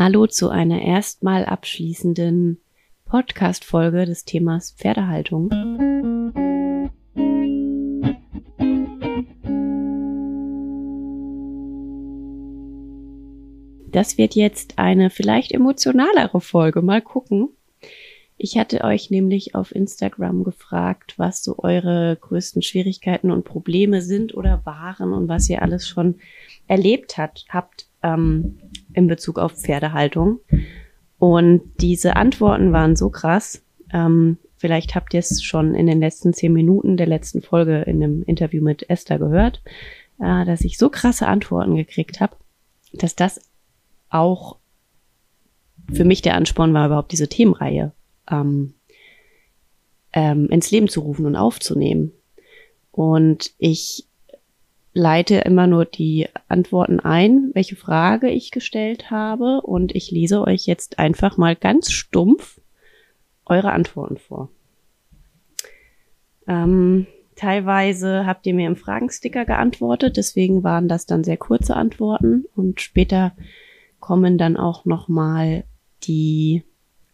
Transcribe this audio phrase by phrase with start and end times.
[0.00, 2.60] Hallo zu einer erstmal abschließenden
[3.06, 5.50] Podcast-Folge des Themas Pferdehaltung.
[13.90, 16.80] Das wird jetzt eine vielleicht emotionalere Folge.
[16.80, 17.48] Mal gucken.
[18.36, 24.32] Ich hatte euch nämlich auf Instagram gefragt, was so eure größten Schwierigkeiten und Probleme sind
[24.32, 26.20] oder waren und was ihr alles schon
[26.68, 28.58] erlebt hat, habt ähm,
[28.92, 30.40] in Bezug auf Pferdehaltung.
[31.18, 33.62] Und diese Antworten waren so krass.
[33.92, 38.02] Ähm, vielleicht habt ihr es schon in den letzten zehn Minuten der letzten Folge in
[38.02, 39.62] einem Interview mit Esther gehört,
[40.20, 42.36] äh, dass ich so krasse Antworten gekriegt habe,
[42.92, 43.40] dass das
[44.10, 44.56] auch
[45.92, 47.92] für mich der Ansporn war, überhaupt diese Themenreihe
[48.30, 48.74] ähm,
[50.12, 52.12] ähm, ins Leben zu rufen und aufzunehmen.
[52.92, 54.07] Und ich
[54.98, 60.66] leite immer nur die Antworten ein, welche Frage ich gestellt habe und ich lese euch
[60.66, 62.60] jetzt einfach mal ganz stumpf
[63.46, 64.50] eure Antworten vor.
[66.46, 67.06] Ähm,
[67.36, 72.80] teilweise habt ihr mir im Fragensticker geantwortet, deswegen waren das dann sehr kurze Antworten und
[72.80, 73.32] später
[74.00, 75.64] kommen dann auch noch mal
[76.04, 76.64] die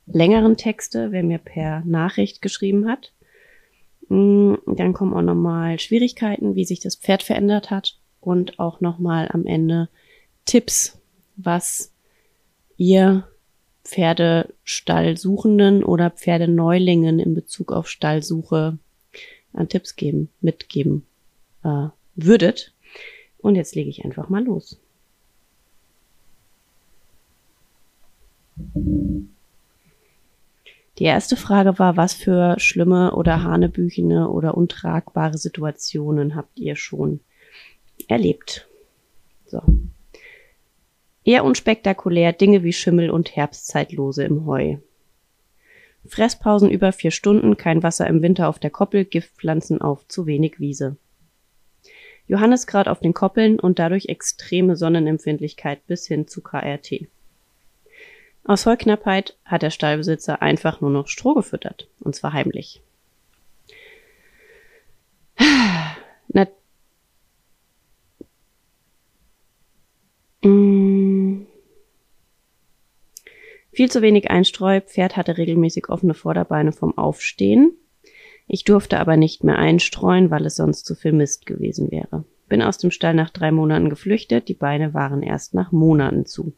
[0.07, 3.13] längeren Texte, wer mir per Nachricht geschrieben hat.
[4.09, 9.29] Mm, dann kommen auch nochmal Schwierigkeiten, wie sich das Pferd verändert hat und auch nochmal
[9.33, 9.89] am Ende
[10.45, 10.99] Tipps,
[11.37, 11.93] was
[12.77, 13.27] ihr
[13.85, 18.79] Pferdestallsuchenden oder Pferdeneulingen in Bezug auf Stallsuche
[19.53, 21.07] an Tipps geben, mitgeben
[21.63, 22.73] äh, würdet.
[23.39, 24.81] Und jetzt lege ich einfach mal los.
[30.99, 37.21] Die erste Frage war, was für schlimme oder hanebüchene oder untragbare Situationen habt ihr schon
[38.07, 38.69] erlebt?
[39.47, 39.61] So.
[41.25, 44.77] Eher unspektakulär Dinge wie Schimmel und Herbstzeitlose im Heu.
[46.07, 50.61] Fresspausen über vier Stunden, kein Wasser im Winter auf der Koppel, Giftpflanzen auf zu wenig
[50.61, 50.97] Wiese.
[52.27, 57.07] Johannesgrad auf den Koppeln und dadurch extreme Sonnenempfindlichkeit bis hin zu KRT.
[58.47, 62.83] Aus Heuknappheit hat der Stallbesitzer einfach nur noch Stroh gefüttert, und zwar heimlich.
[66.29, 66.47] Na,
[70.43, 71.47] mm.
[73.73, 77.73] Viel zu wenig Einstreu, Pferd hatte regelmäßig offene Vorderbeine vom Aufstehen.
[78.47, 82.25] Ich durfte aber nicht mehr einstreuen, weil es sonst zu viel Mist gewesen wäre.
[82.49, 86.53] Bin aus dem Stall nach drei Monaten geflüchtet, die Beine waren erst nach Monaten zu.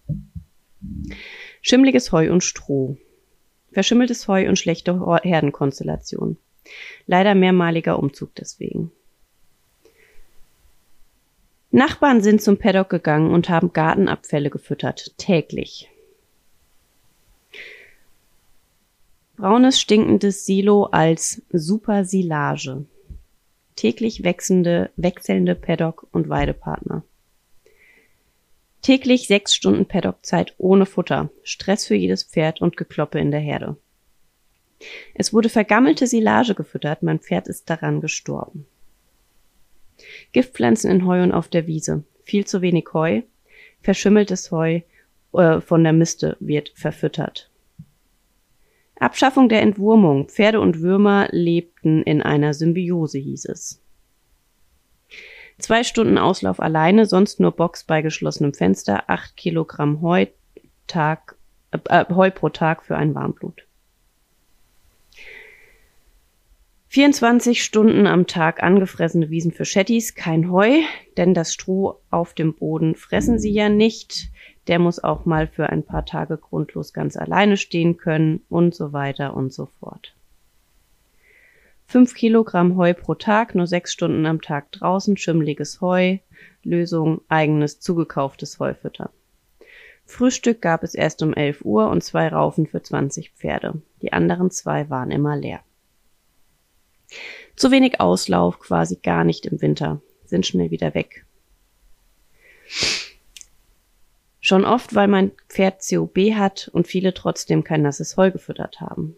[1.68, 2.96] Schimmliges Heu und Stroh.
[3.72, 6.36] Verschimmeltes Heu und schlechte Herdenkonstellation.
[7.08, 8.92] Leider mehrmaliger Umzug deswegen.
[11.72, 15.90] Nachbarn sind zum Paddock gegangen und haben Gartenabfälle gefüttert, täglich.
[19.36, 22.84] Braunes, stinkendes Silo als Supersilage.
[23.74, 27.02] Täglich wechselnde, wechselnde Paddock- und Weidepartner.
[28.86, 33.76] Täglich sechs Stunden Paddockzeit ohne Futter, Stress für jedes Pferd und Gekloppe in der Herde.
[35.12, 38.64] Es wurde vergammelte Silage gefüttert, mein Pferd ist daran gestorben.
[40.30, 43.22] Giftpflanzen in Heu und auf der Wiese, viel zu wenig Heu,
[43.82, 44.82] verschimmeltes Heu
[45.32, 47.50] äh, von der Miste wird verfüttert.
[49.00, 53.82] Abschaffung der Entwurmung, Pferde und Würmer lebten in einer Symbiose, hieß es.
[55.58, 60.26] Zwei Stunden Auslauf alleine, sonst nur Box bei geschlossenem Fenster, acht Kilogramm Heu,
[60.86, 61.36] Tag,
[61.70, 63.66] äh, Heu pro Tag für ein Warmblut.
[66.88, 70.80] 24 Stunden am Tag angefressene Wiesen für Chattis, kein Heu,
[71.16, 74.30] denn das Stroh auf dem Boden fressen sie ja nicht.
[74.66, 78.92] Der muss auch mal für ein paar Tage grundlos ganz alleine stehen können und so
[78.92, 80.14] weiter und so fort.
[81.88, 86.18] 5 Kilogramm Heu pro Tag, nur sechs Stunden am Tag draußen, schimmliges Heu,
[86.64, 89.10] Lösung, eigenes zugekauftes Heufütter.
[90.04, 93.80] Frühstück gab es erst um 11 Uhr und zwei Raufen für 20 Pferde.
[94.02, 95.60] Die anderen zwei waren immer leer.
[97.54, 101.24] Zu wenig Auslauf, quasi gar nicht im Winter, sind schnell wieder weg.
[104.40, 109.16] Schon oft, weil mein Pferd COB hat und viele trotzdem kein nasses Heu gefüttert haben.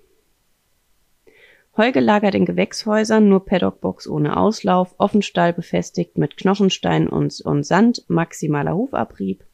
[1.79, 8.05] Heu gelagert in Gewächshäusern, nur Paddockbox ohne Auslauf, Offenstall befestigt mit Knochenstein und, und Sand,
[8.09, 9.45] maximaler Hufabrieb,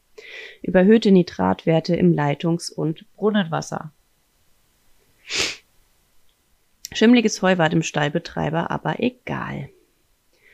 [0.62, 3.93] überhöhte Nitratwerte im Leitungs- und Brunnenwasser.
[6.93, 9.69] Schimmliges Heu war dem Stallbetreiber aber egal.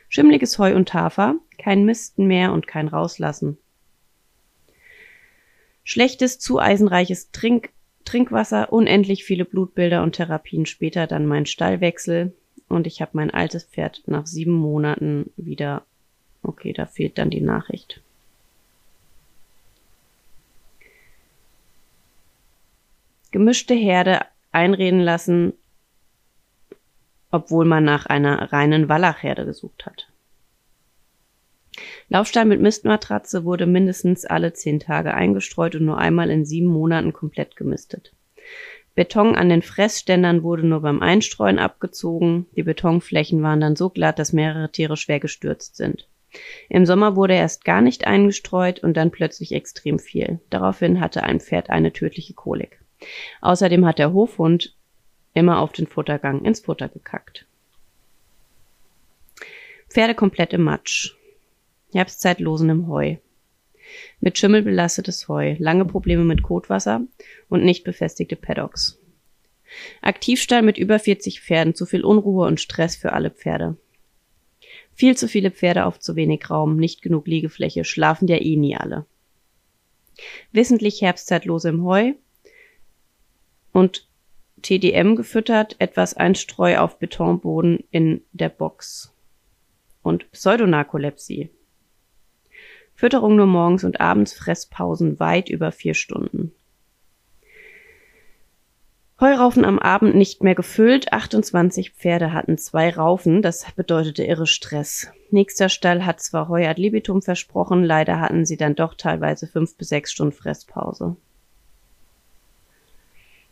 [0.09, 3.59] Schimmliges Heu und Tafer, kein Misten mehr und kein Rauslassen.
[5.85, 7.71] Schlechtes, zu eisenreiches Trink
[8.11, 12.35] Trinkwasser, unendlich viele Blutbilder und Therapien später dann mein Stallwechsel
[12.69, 15.85] und ich habe mein altes Pferd nach sieben Monaten wieder.
[16.43, 18.01] Okay, da fehlt dann die Nachricht.
[23.31, 25.53] Gemischte Herde einreden lassen,
[27.31, 30.10] obwohl man nach einer reinen Wallachherde gesucht hat.
[32.09, 37.13] Laufstall mit Mistmatratze wurde mindestens alle zehn Tage eingestreut und nur einmal in sieben Monaten
[37.13, 38.13] komplett gemistet.
[38.95, 42.47] Beton an den Fressständern wurde nur beim Einstreuen abgezogen.
[42.57, 46.09] Die Betonflächen waren dann so glatt, dass mehrere Tiere schwer gestürzt sind.
[46.69, 50.41] Im Sommer wurde erst gar nicht eingestreut und dann plötzlich extrem viel.
[50.51, 52.81] Daraufhin hatte ein Pferd eine tödliche Kolik.
[53.41, 54.75] Außerdem hat der Hofhund
[55.35, 57.47] immer auf den Futtergang ins Futter gekackt.
[59.89, 61.17] Pferde komplett im Matsch.
[61.93, 63.17] Herbstzeit losen im Heu.
[64.21, 67.03] Mit Schimmel belastetes Heu, lange Probleme mit Kotwasser
[67.49, 68.99] und nicht befestigte Paddocks.
[70.01, 73.77] Aktivstall mit über 40 Pferden, zu viel Unruhe und Stress für alle Pferde.
[74.93, 78.77] Viel zu viele Pferde auf zu wenig Raum, nicht genug Liegefläche, schlafen ja eh nie
[78.77, 79.07] alle.
[80.53, 82.13] Wissentlich Herbstzeitlose im Heu
[83.73, 84.07] und
[84.63, 89.15] TDM gefüttert, etwas Einstreu auf Betonboden in der Box.
[90.03, 91.51] Und Pseudonarkolepsie.
[93.01, 96.53] Fütterung nur morgens und abends, Fresspausen weit über vier Stunden.
[99.19, 105.11] Heuraufen am Abend nicht mehr gefüllt, 28 Pferde hatten zwei Raufen, das bedeutete irre Stress.
[105.31, 109.79] Nächster Stall hat zwar Heu ad libitum versprochen, leider hatten sie dann doch teilweise fünf
[109.79, 111.17] bis sechs Stunden Fresspause.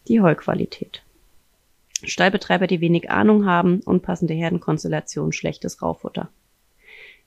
[0.08, 1.02] Die Heuqualität.
[2.04, 6.28] Stallbetreiber, die wenig Ahnung haben, unpassende Herdenkonstellation, schlechtes Raufutter.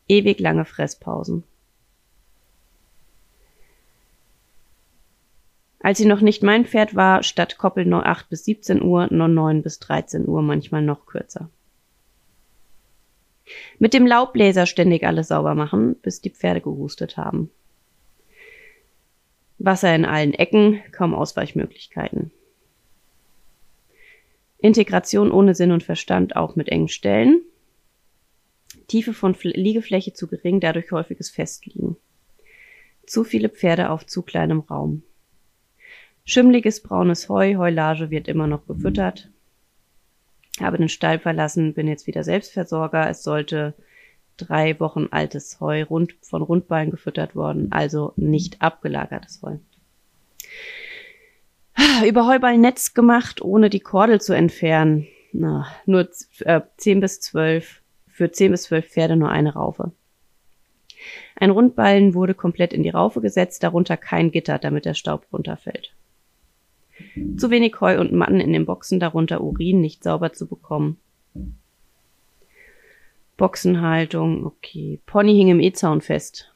[0.07, 1.45] Ewig lange Fresspausen.
[5.83, 9.27] Als sie noch nicht mein Pferd war, statt Koppel nur 8 bis 17 Uhr, nur
[9.27, 11.49] 9 bis 13 Uhr, manchmal noch kürzer.
[13.79, 17.49] Mit dem Laubbläser ständig alles sauber machen, bis die Pferde gehustet haben.
[19.57, 22.31] Wasser in allen Ecken, kaum Ausweichmöglichkeiten.
[24.59, 27.41] Integration ohne Sinn und Verstand, auch mit engen Stellen.
[28.87, 31.97] Tiefe von Liegefläche zu gering, dadurch häufiges Festliegen.
[33.05, 35.03] Zu viele Pferde auf zu kleinem Raum.
[36.25, 39.29] Schimmliges braunes Heu, Heulage wird immer noch gefüttert.
[40.59, 43.09] Habe den Stall verlassen, bin jetzt wieder Selbstversorger.
[43.09, 43.73] Es sollte
[44.37, 49.57] drei Wochen altes Heu rund, von Rundballen gefüttert worden, also nicht abgelagertes Heu.
[52.05, 55.07] Über Heuballnetz gemacht, ohne die Kordel zu entfernen.
[55.33, 56.09] Na, nur
[56.39, 59.91] äh, 10 bis 12, für 10 bis 12 Pferde nur eine Raufe.
[61.35, 65.93] Ein Rundballen wurde komplett in die Raufe gesetzt, darunter kein Gitter, damit der Staub runterfällt.
[67.37, 70.97] Zu wenig Heu und Matten in den Boxen, darunter Urin, nicht sauber zu bekommen.
[73.37, 74.99] Boxenhaltung, okay.
[75.05, 76.53] Pony hing im E-Zaun fest.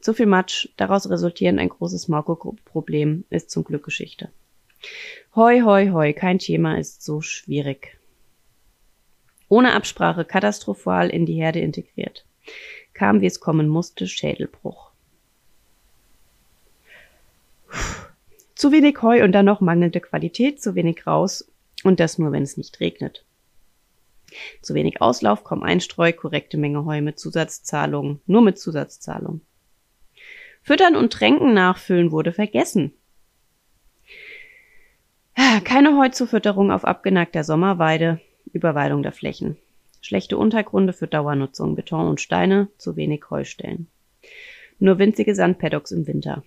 [0.00, 4.30] Zu viel Matsch, daraus resultierend ein großes Marco-Problem, ist zum Glück Geschichte.
[5.34, 7.98] Heu, heu, heu, kein Thema ist so schwierig.
[9.48, 12.24] Ohne Absprache katastrophal in die Herde integriert.
[12.94, 14.90] Kam, wie es kommen musste, Schädelbruch.
[18.56, 21.52] Zu wenig Heu und dann noch mangelnde Qualität, zu wenig raus
[21.84, 23.26] und das nur, wenn es nicht regnet.
[24.62, 29.42] Zu wenig Auslauf, kaum Einstreu, korrekte Menge Heu mit Zusatzzahlung, nur mit Zusatzzahlung.
[30.62, 32.94] Füttern und Tränken nachfüllen wurde vergessen.
[35.64, 39.58] Keine Heuzufütterung auf abgeneigter Sommerweide, Überweidung der Flächen.
[40.00, 43.88] Schlechte Untergründe für Dauernutzung, Beton und Steine, zu wenig Heustellen.
[44.78, 46.42] Nur winzige Sandpaddocks im Winter.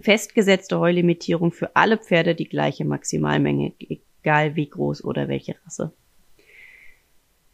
[0.00, 5.92] Festgesetzte Heulimitierung für alle Pferde die gleiche Maximalmenge, egal wie groß oder welche Rasse.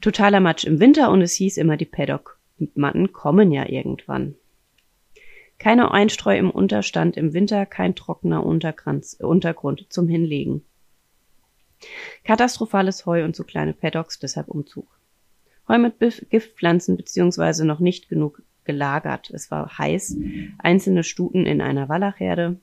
[0.00, 4.34] Totaler Matsch im Winter und es hieß immer, die Paddock-Matten kommen ja irgendwann.
[5.58, 10.64] Keine Einstreu im Unterstand im Winter, kein trockener Untergrund zum Hinlegen.
[12.24, 14.88] Katastrophales Heu und zu kleine Paddocks, deshalb Umzug.
[15.68, 19.30] Heu mit Giftpflanzen beziehungsweise noch nicht genug gelagert.
[19.30, 20.16] Es war heiß.
[20.58, 22.56] Einzelne Stuten in einer Wallachherde.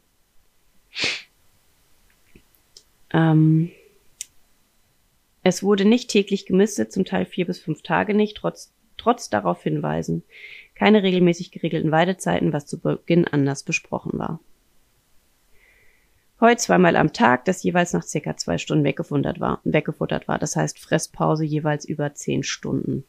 [3.12, 3.72] Ähm,
[5.44, 9.64] es wurde nicht täglich gemistet, zum Teil vier bis fünf Tage nicht, trotz, trotz darauf
[9.64, 10.24] hinweisen.
[10.76, 14.40] Keine regelmäßig geregelten Weidezeiten, was zu Beginn anders besprochen war.
[16.42, 20.40] Heu zweimal am Tag, das jeweils nach circa zwei Stunden weggefuttert war, weggefuttert war.
[20.40, 23.04] Das heißt Fresspause jeweils über zehn Stunden.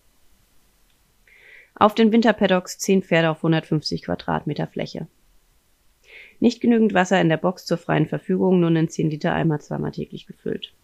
[1.81, 5.07] Auf den Winterpaddocks 10 Pferde auf 150 Quadratmeter Fläche.
[6.39, 9.91] Nicht genügend Wasser in der Box zur freien Verfügung, nun in 10 Liter Eimer zweimal
[9.91, 10.75] täglich gefüllt.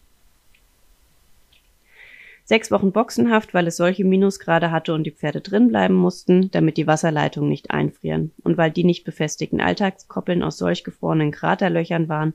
[2.45, 6.77] Sechs Wochen Boxenhaft, weil es solche Minusgrade hatte und die Pferde drin bleiben mussten, damit
[6.77, 12.33] die Wasserleitungen nicht einfrieren und weil die nicht befestigten Alltagskoppeln aus solch gefrorenen Kraterlöchern waren,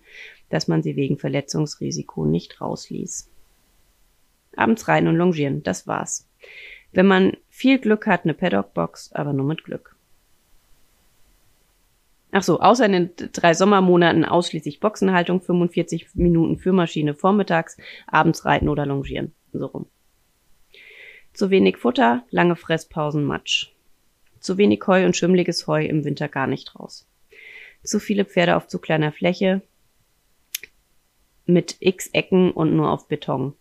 [0.50, 3.28] dass man sie wegen Verletzungsrisiko nicht rausließ.
[4.54, 6.28] Abends rein und longieren, das war's.
[6.92, 9.96] Wenn man viel Glück hat, eine Paddock-Box, aber nur mit Glück.
[12.34, 18.46] Ach so, außer in den drei Sommermonaten ausschließlich Boxenhaltung, 45 Minuten für Maschine vormittags, abends
[18.46, 19.32] reiten oder longieren.
[19.52, 19.86] So rum.
[21.34, 23.72] Zu wenig Futter, lange Fresspausen, Matsch.
[24.40, 27.06] Zu wenig Heu und schimmliges Heu im Winter gar nicht raus.
[27.82, 29.62] Zu viele Pferde auf zu kleiner Fläche
[31.44, 33.54] mit x Ecken und nur auf Beton.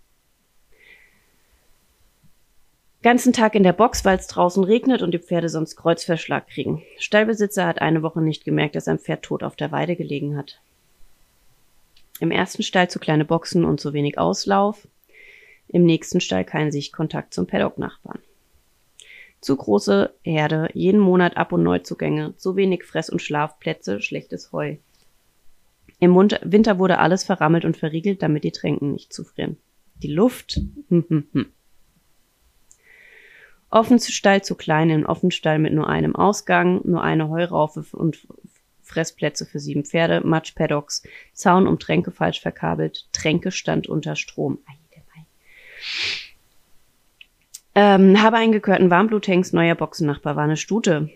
[3.03, 6.83] Ganzen Tag in der Box, weil es draußen regnet und die Pferde sonst Kreuzverschlag kriegen.
[6.99, 10.61] Stallbesitzer hat eine Woche nicht gemerkt, dass ein Pferd tot auf der Weide gelegen hat.
[12.19, 14.87] Im ersten Stall zu kleine Boxen und zu wenig Auslauf.
[15.67, 18.19] Im nächsten Stall kein Sichtkontakt zum Paddock-Nachbarn.
[19.39, 24.75] Zu große Herde, jeden Monat Ab- und Neuzugänge, zu wenig Fress- und Schlafplätze, schlechtes Heu.
[25.99, 29.57] Im Winter wurde alles verrammelt und verriegelt, damit die Tränken nicht zufrieren.
[30.03, 30.61] Die Luft.
[33.71, 38.27] Offenstall zu klein, im Offenstall mit nur einem Ausgang, nur eine Heuraufe und
[38.83, 44.59] Fressplätze für sieben Pferde, Matschpaddocks, Zaun um Tränke falsch verkabelt, Tränkestand unter Strom.
[47.73, 51.09] Ähm, habe einen gekörten Warmbluthengst, neuer Boxennachbar war eine Stute.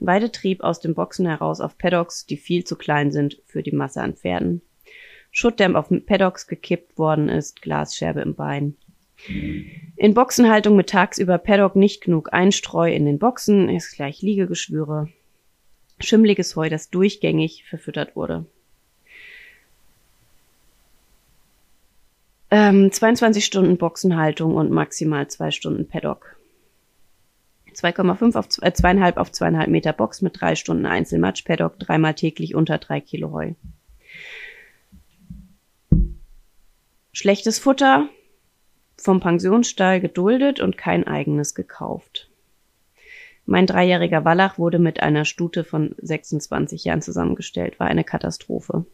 [0.00, 4.00] Weidetrieb aus den Boxen heraus auf Paddocks, die viel zu klein sind für die Masse
[4.00, 4.62] an Pferden.
[5.30, 8.76] Schuttdämm auf Paddocks gekippt worden ist, Glasscherbe im Bein.
[9.26, 15.08] In Boxenhaltung mit tagsüber Paddock nicht genug Einstreu in den Boxen, ist gleich Liegegeschwüre.
[16.00, 18.46] Schimmliges Heu, das durchgängig verfüttert wurde.
[22.50, 26.36] Ähm, 22 Stunden Boxenhaltung und maximal zwei Stunden Paddock.
[27.74, 32.54] 2,5 auf äh, zweieinhalb auf zweieinhalb Meter Box mit drei Stunden Einzelmatch Paddock, dreimal täglich
[32.54, 33.52] unter drei Kilo Heu.
[37.12, 38.08] Schlechtes Futter,
[39.00, 42.28] vom Pensionsstall geduldet und kein eigenes gekauft.
[43.46, 48.84] Mein dreijähriger Wallach wurde mit einer Stute von 26 Jahren zusammengestellt, war eine Katastrophe.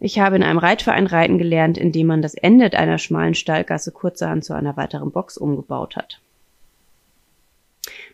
[0.00, 3.92] Ich habe in einem Reitverein reiten gelernt, in dem man das Ende einer schmalen Stallgasse
[3.92, 6.20] kurzerhand zu einer weiteren Box umgebaut hat.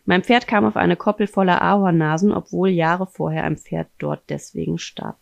[0.05, 4.79] Mein Pferd kam auf eine Koppel voller Ahornnasen, obwohl Jahre vorher ein Pferd dort deswegen
[4.79, 5.17] starb.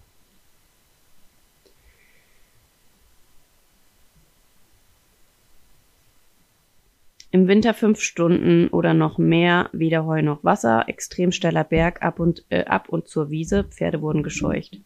[7.36, 12.18] Im Winter fünf Stunden oder noch mehr, weder Heu noch Wasser, extrem steiler Berg ab
[12.18, 14.80] und, äh, ab und zur Wiese, Pferde wurden gescheucht.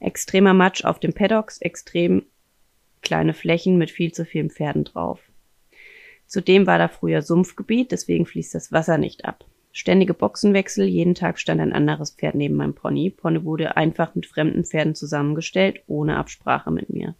[0.00, 2.24] Extremer Matsch auf den Paddocks, extrem
[3.00, 5.20] kleine Flächen mit viel zu vielen Pferden drauf.
[6.26, 9.44] Zudem war da früher Sumpfgebiet, deswegen fließt das Wasser nicht ab.
[9.70, 13.10] Ständige Boxenwechsel, jeden Tag stand ein anderes Pferd neben meinem Pony.
[13.10, 17.14] Pony wurde einfach mit fremden Pferden zusammengestellt, ohne Absprache mit mir.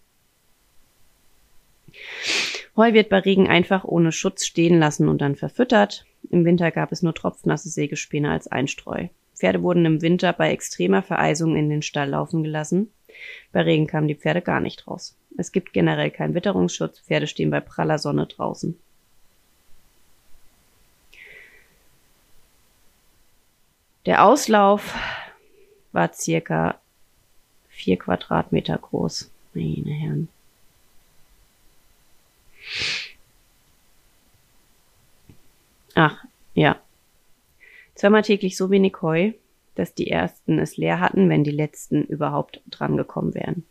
[2.77, 6.07] Heu wird bei Regen einfach ohne Schutz stehen lassen und dann verfüttert.
[6.31, 9.09] Im Winter gab es nur tropfnasse Sägespäne als Einstreu.
[9.35, 12.91] Pferde wurden im Winter bei extremer Vereisung in den Stall laufen gelassen.
[13.53, 15.17] Bei Regen kamen die Pferde gar nicht raus.
[15.37, 17.01] Es gibt generell keinen Witterungsschutz.
[17.01, 18.79] Pferde stehen bei praller Sonne draußen.
[24.07, 24.95] Der Auslauf
[25.93, 26.79] war circa
[27.69, 29.31] vier Quadratmeter groß.
[29.55, 30.29] Meine Herren.
[35.95, 36.81] Ach, ja.
[37.95, 39.33] Zweimal täglich so wenig Heu,
[39.75, 43.65] dass die ersten es leer hatten, wenn die letzten überhaupt drangekommen wären.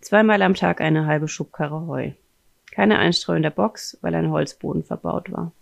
[0.00, 2.12] Zweimal am Tag eine halbe Schubkarre Heu.
[2.70, 5.52] Keine Einstreu in der Box, weil ein Holzboden verbaut war.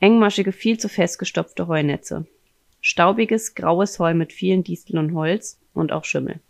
[0.00, 2.26] Engmaschige, viel zu festgestopfte Heunetze.
[2.80, 6.40] Staubiges, graues Heu mit vielen Disteln und Holz und auch Schimmel.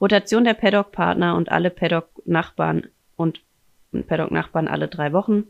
[0.00, 2.86] Rotation der Paddock-Partner und alle Paddock-Nachbarn
[3.16, 3.40] und
[3.92, 5.44] Paddock-Nachbarn alle drei Wochen.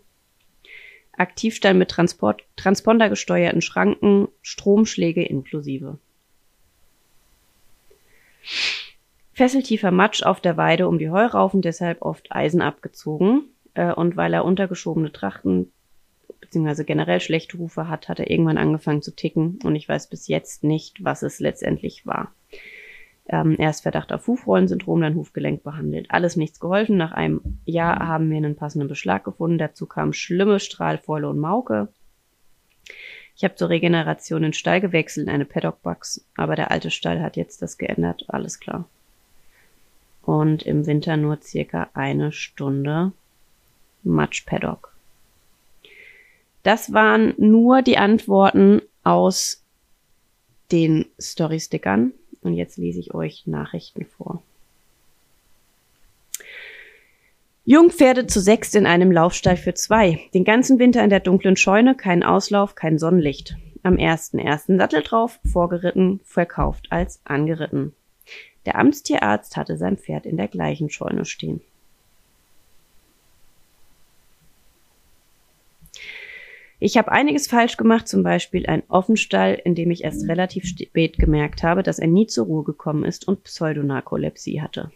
[1.17, 5.99] Aktivstall mit Transport, Transponder gesteuerten Schranken, Stromschläge inklusive.
[9.33, 13.45] Fesseltiefer Matsch auf der Weide um die Heuraufen, deshalb oft Eisen abgezogen.
[13.75, 15.71] Äh, und weil er untergeschobene Trachten
[16.41, 20.29] beziehungsweise generell schlechte Hufe hat, hat er irgendwann angefangen zu ticken und ich weiß bis
[20.29, 22.33] jetzt nicht, was es letztendlich war.
[23.31, 26.11] Ähm, erst Verdacht auf Hufrollensyndrom, dann Hufgelenk behandelt.
[26.11, 26.97] Alles nichts geholfen.
[26.97, 29.59] Nach einem Jahr haben wir einen passenden Beschlag gefunden.
[29.59, 31.89] Dazu kamen schlimme Strahlfäule und Mauke.
[33.37, 37.63] Ich habe zur Regeneration den Stall gewechselt, eine Paddock-Box, aber der alte Stall hat jetzt
[37.63, 38.89] das geändert, alles klar.
[40.23, 43.13] Und im Winter nur circa eine Stunde
[44.03, 44.93] Matsch Paddock.
[46.65, 49.63] Das waren nur die Antworten aus
[50.73, 52.13] den Story-Stickern.
[52.49, 54.43] Und jetzt lese ich euch Nachrichten vor.
[57.67, 60.19] Jungpferde zu sechst in einem Laufstall für zwei.
[60.33, 63.59] Den ganzen Winter in der dunklen Scheune, kein Auslauf, kein Sonnenlicht.
[63.83, 67.93] Am ersten ersten Sattel drauf, vorgeritten, verkauft als angeritten.
[68.65, 71.61] Der Amtstierarzt hatte sein Pferd in der gleichen Scheune stehen.
[76.81, 81.19] Ich habe einiges falsch gemacht, zum Beispiel ein Offenstall, in dem ich erst relativ spät
[81.19, 84.93] gemerkt habe, dass er nie zur Ruhe gekommen ist und Pseudonarkolepsie hatte.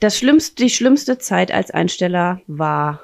[0.00, 3.00] Das schlimmste, die schlimmste Zeit als Einsteller war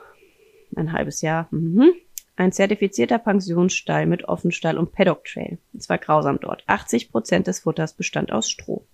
[0.76, 1.46] ein halbes Jahr.
[1.50, 1.92] Mhm.
[2.34, 5.58] Ein zertifizierter Pensionsstall mit Offenstall und Paddock Trail.
[5.76, 6.64] Es war grausam dort.
[6.66, 8.84] 80 Prozent des Futters bestand aus Stroh.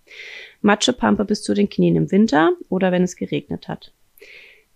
[0.60, 3.92] Matschepampe bis zu den Knien im Winter oder wenn es geregnet hat.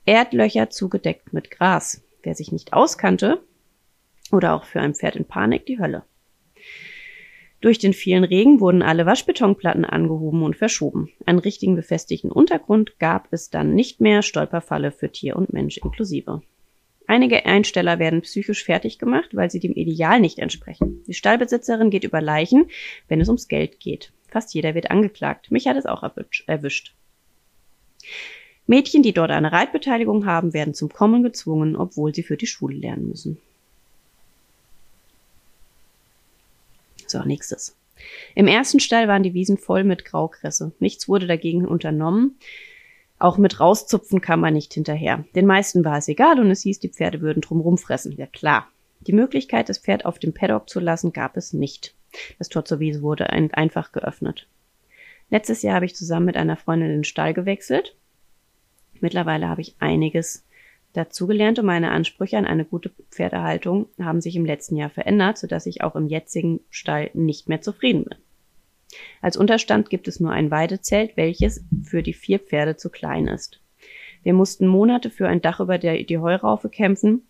[0.05, 2.03] Erdlöcher zugedeckt mit Gras.
[2.23, 3.43] Wer sich nicht auskannte,
[4.33, 6.05] oder auch für ein Pferd in Panik die Hölle.
[7.61, 11.11] Durch den vielen Regen wurden alle Waschbetonplatten angehoben und verschoben.
[11.27, 16.43] Einen richtigen befestigten Untergrund gab es dann nicht mehr, Stolperfalle für Tier und Mensch inklusive.
[17.07, 21.05] Einige Einsteller werden psychisch fertig gemacht, weil sie dem Ideal nicht entsprechen.
[21.07, 22.67] Die Stallbesitzerin geht über Leichen,
[23.07, 24.13] wenn es ums Geld geht.
[24.29, 25.51] Fast jeder wird angeklagt.
[25.51, 26.03] Mich hat es auch
[26.47, 26.95] erwischt.
[28.67, 32.77] Mädchen, die dort eine Reitbeteiligung haben, werden zum Kommen gezwungen, obwohl sie für die Schule
[32.77, 33.39] lernen müssen.
[37.07, 37.77] So, nächstes.
[38.35, 40.73] Im ersten Stall waren die Wiesen voll mit Graukresse.
[40.79, 42.39] Nichts wurde dagegen unternommen.
[43.19, 45.25] Auch mit rauszupfen kam man nicht hinterher.
[45.35, 48.17] Den meisten war es egal und es hieß, die Pferde würden drumrum fressen.
[48.17, 48.69] Ja klar.
[49.07, 51.95] Die Möglichkeit, das Pferd auf dem Paddock zu lassen, gab es nicht.
[52.39, 54.49] Das Tor zur Wiese wurde ein einfach geöffnet.
[55.31, 57.97] Letztes Jahr habe ich zusammen mit einer Freundin den Stall gewechselt.
[59.03, 60.47] Mittlerweile habe ich einiges
[60.93, 65.67] dazugelernt und meine Ansprüche an eine gute Pferdehaltung haben sich im letzten Jahr verändert, sodass
[65.67, 68.19] ich auch im jetzigen Stall nicht mehr zufrieden bin.
[69.21, 73.61] Als Unterstand gibt es nur ein Weidezelt, welches für die vier Pferde zu klein ist.
[74.23, 77.27] Wir mussten Monate für ein Dach über der, die Heuraufe kämpfen,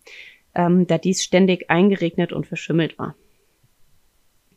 [0.53, 3.15] ähm, da dies ständig eingeregnet und verschimmelt war.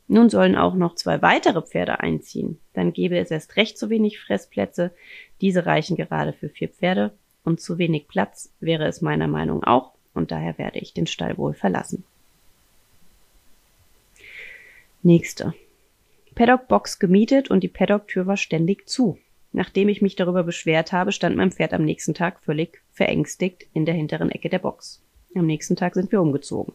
[0.09, 2.61] Nun sollen auch noch zwei weitere Pferde einziehen.
[2.75, 4.93] Dann gäbe es erst recht zu wenig Fressplätze.
[5.41, 7.13] Diese reichen gerade für vier Pferde
[7.45, 11.37] und zu wenig Platz wäre es meiner Meinung auch, und daher werde ich den Stall
[11.37, 12.05] wohl verlassen.
[15.03, 15.55] Nächste.
[16.35, 19.19] Paddock-Box gemietet und die Paddock-Tür war ständig zu.
[19.53, 23.87] Nachdem ich mich darüber beschwert habe, stand mein Pferd am nächsten Tag völlig verängstigt in
[23.87, 25.01] der hinteren Ecke der Box.
[25.35, 26.75] Am nächsten Tag sind wir umgezogen.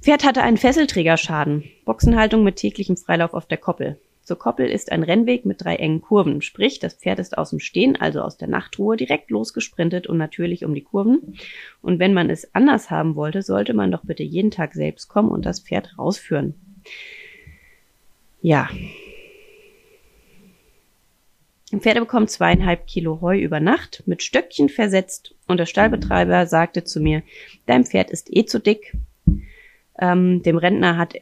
[0.00, 1.64] Pferd hatte einen Fesselträgerschaden.
[1.84, 4.00] Boxenhaltung mit täglichem Freilauf auf der Koppel.
[4.22, 7.58] Zur Koppel ist ein Rennweg mit drei engen Kurven, sprich das Pferd ist aus dem
[7.58, 11.36] Stehen, also aus der Nachtruhe, direkt losgesprintet und natürlich um die Kurven.
[11.80, 15.28] Und wenn man es anders haben wollte, sollte man doch bitte jeden Tag selbst kommen
[15.28, 16.54] und das Pferd rausführen.
[18.40, 18.68] Ja.
[21.72, 26.84] Ein Pferd bekommt zweieinhalb Kilo Heu über Nacht mit Stöckchen versetzt und der Stallbetreiber sagte
[26.84, 27.22] zu mir,
[27.66, 28.96] dein Pferd ist eh zu dick.
[29.98, 31.14] Ähm, dem Rentner hat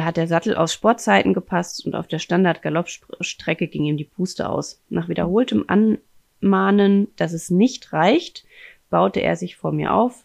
[0.00, 4.80] hat der Sattel aus Sportzeiten gepasst und auf der Standard-Galoppstrecke ging ihm die Puste aus.
[4.88, 8.44] Nach wiederholtem Anmahnen, dass es nicht reicht,
[8.88, 10.24] baute er sich vor mir auf,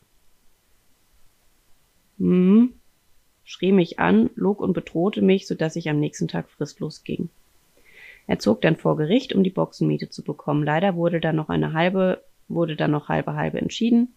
[2.17, 2.73] hm,
[3.43, 7.29] schrie mich an, log und bedrohte mich, so dass ich am nächsten Tag fristlos ging.
[8.27, 10.63] Er zog dann vor Gericht, um die Boxenmiete zu bekommen.
[10.63, 14.13] Leider wurde dann noch eine halbe, wurde dann noch halbe halbe entschieden.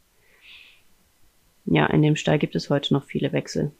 [1.64, 3.70] Ja, in dem Stall gibt es heute noch viele Wechsel.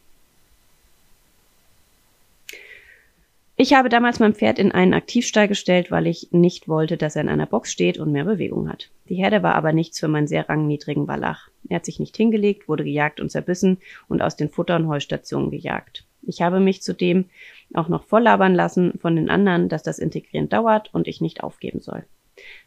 [3.62, 7.20] Ich habe damals mein Pferd in einen Aktivstall gestellt, weil ich nicht wollte, dass er
[7.20, 8.88] in einer Box steht und mehr Bewegung hat.
[9.10, 11.50] Die Herde war aber nichts für meinen sehr rangniedrigen Wallach.
[11.68, 13.76] Er hat sich nicht hingelegt, wurde gejagt und zerbissen
[14.08, 16.06] und aus den Futter- und Heustationen gejagt.
[16.22, 17.26] Ich habe mich zudem
[17.74, 21.80] auch noch volllabern lassen von den anderen, dass das Integrieren dauert und ich nicht aufgeben
[21.80, 22.04] soll.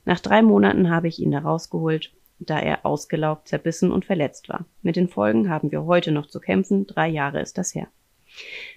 [0.06, 4.68] Nach drei Monaten habe ich ihn da rausgeholt, da er ausgelaugt, zerbissen und verletzt war.
[4.84, 6.86] Mit den Folgen haben wir heute noch zu kämpfen.
[6.86, 7.88] Drei Jahre ist das her.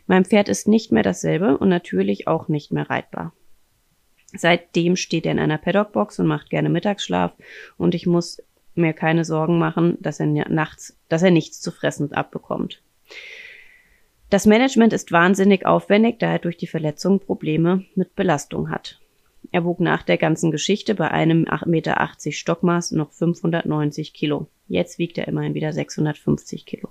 [0.06, 3.32] Mein Pferd ist nicht mehr dasselbe und natürlich auch nicht mehr reitbar.
[4.34, 7.32] Seitdem steht er in einer Paddockbox und macht gerne Mittagsschlaf
[7.76, 8.42] und ich muss
[8.74, 12.82] mir keine Sorgen machen, dass er nachts, dass er nichts zu fressen abbekommt.
[14.28, 19.00] Das Management ist wahnsinnig aufwendig, da er durch die Verletzung Probleme mit Belastung hat.
[19.52, 24.48] Er wog nach der ganzen Geschichte bei einem 8,80 Meter Stockmaß noch 590 Kilo.
[24.66, 26.88] Jetzt wiegt er immerhin wieder 650 Kilo.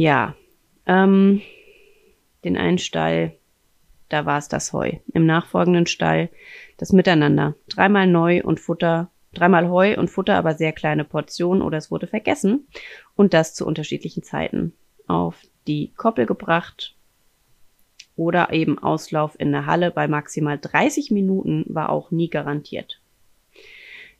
[0.00, 0.34] Ja,
[0.86, 1.42] ähm,
[2.42, 3.36] den einen Stall,
[4.08, 4.92] da war es das Heu.
[5.12, 6.30] Im nachfolgenden Stall
[6.78, 7.54] das Miteinander.
[7.68, 12.06] Dreimal neu und Futter, dreimal Heu und Futter, aber sehr kleine Portionen oder es wurde
[12.06, 12.66] vergessen.
[13.14, 14.72] Und das zu unterschiedlichen Zeiten.
[15.06, 15.36] Auf
[15.66, 16.96] die Koppel gebracht
[18.16, 23.02] oder eben Auslauf in der Halle bei maximal 30 Minuten war auch nie garantiert.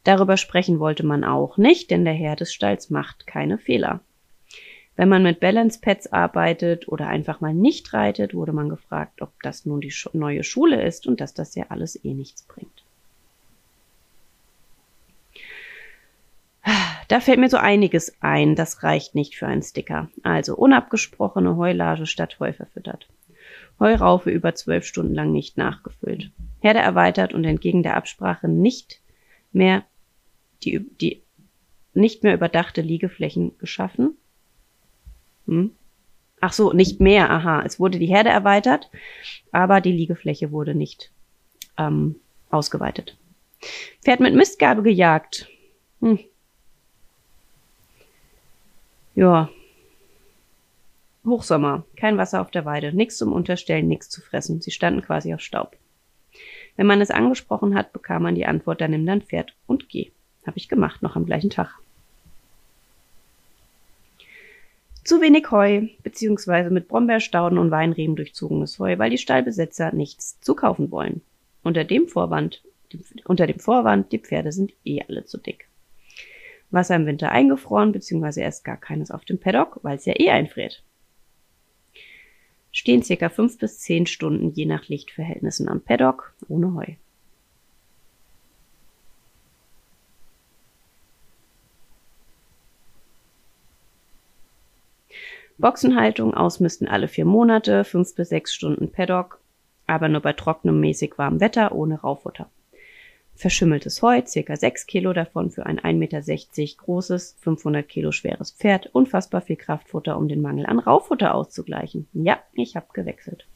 [0.05, 4.03] Darüber sprechen wollte man auch nicht, denn der Herr des Stalls macht keine Fehler.
[5.01, 9.33] Wenn man mit Balance Pads arbeitet oder einfach mal nicht reitet, wurde man gefragt, ob
[9.43, 12.85] das nun die neue Schule ist und dass das ja alles eh nichts bringt.
[17.09, 20.11] Da fällt mir so einiges ein, das reicht nicht für einen Sticker.
[20.23, 23.09] Also unabgesprochene Heulage statt Heu verfüttert.
[23.79, 26.31] Heuraufe über zwölf Stunden lang nicht nachgefüllt.
[26.61, 29.01] Herde erweitert und entgegen der Absprache nicht
[29.51, 29.83] mehr
[30.63, 31.23] die, die
[31.95, 34.19] nicht mehr überdachte Liegeflächen geschaffen
[35.47, 35.73] hm?
[36.41, 37.63] Ach so, nicht mehr, aha.
[37.65, 38.91] Es wurde die Herde erweitert,
[39.53, 41.11] aber die Liegefläche wurde nicht
[41.77, 42.17] ähm,
[42.51, 43.17] ausgeweitet.
[44.03, 45.49] Pferd mit Mistgabe gejagt.
[46.01, 46.19] Hm.
[49.15, 49.51] Ja.
[51.27, 54.63] Hochsommer, kein Wasser auf der Weide, nichts zum Unterstellen, nichts zu fressen.
[54.63, 55.77] Sie standen quasi auf Staub.
[56.77, 60.11] Wenn man es angesprochen hat, bekam man die Antwort, dann nimm dein Pferd und geh.
[60.47, 61.79] Habe ich gemacht, noch am gleichen Tag.
[65.11, 70.55] Zu wenig Heu, beziehungsweise mit Brombeerstauden und Weinreben durchzogenes Heu, weil die Stallbesetzer nichts zu
[70.55, 71.21] kaufen wollen.
[71.65, 72.63] Unter dem Vorwand,
[73.25, 75.67] unter dem Vorwand, die Pferde sind eh alle zu dick.
[76.71, 80.31] Wasser im Winter eingefroren, beziehungsweise erst gar keines auf dem Paddock, weil es ja eh
[80.31, 80.85] einfriert.
[82.71, 86.87] Stehen circa fünf bis zehn Stunden je nach Lichtverhältnissen am Paddock ohne Heu.
[95.61, 99.41] Boxenhaltung ausmisten alle vier Monate, fünf bis sechs Stunden Paddock,
[99.87, 102.49] aber nur bei trockenem, mäßig warmem Wetter ohne Raufutter.
[103.35, 108.89] Verschimmeltes Heu, circa sechs Kilo davon für ein 1,60 Meter großes, 500 Kilo schweres Pferd,
[108.93, 112.07] unfassbar viel Kraftfutter, um den Mangel an Raufutter auszugleichen.
[112.13, 113.47] Ja, ich habe gewechselt.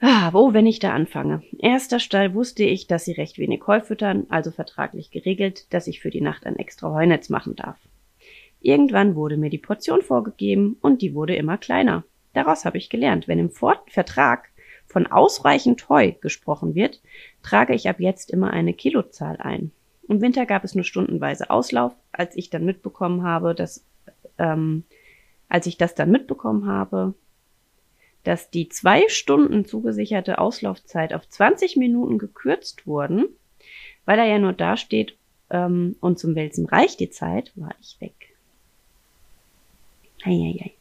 [0.00, 1.42] Ah, wo, wenn ich da anfange?
[1.58, 6.00] Erster Stall wusste ich, dass sie recht wenig Heu füttern, also vertraglich geregelt, dass ich
[6.00, 7.78] für die Nacht ein extra Heunetz machen darf.
[8.62, 12.04] Irgendwann wurde mir die Portion vorgegeben und die wurde immer kleiner.
[12.32, 14.48] Daraus habe ich gelernt, wenn im Vertrag
[14.86, 17.02] von ausreichend Heu gesprochen wird,
[17.42, 19.72] trage ich ab jetzt immer eine Kilozahl ein.
[20.08, 21.94] Im Winter gab es nur stundenweise Auslauf.
[22.12, 23.84] Als ich dann mitbekommen habe, dass,
[24.38, 24.84] ähm,
[25.48, 27.14] als ich das dann mitbekommen habe,
[28.24, 33.26] dass die zwei Stunden zugesicherte Auslaufzeit auf 20 Minuten gekürzt wurden,
[34.04, 35.16] weil er ja nur da steht
[35.50, 38.31] ähm, und zum Wälzen reicht die Zeit, war ich weg.
[40.24, 40.72] Eieiei.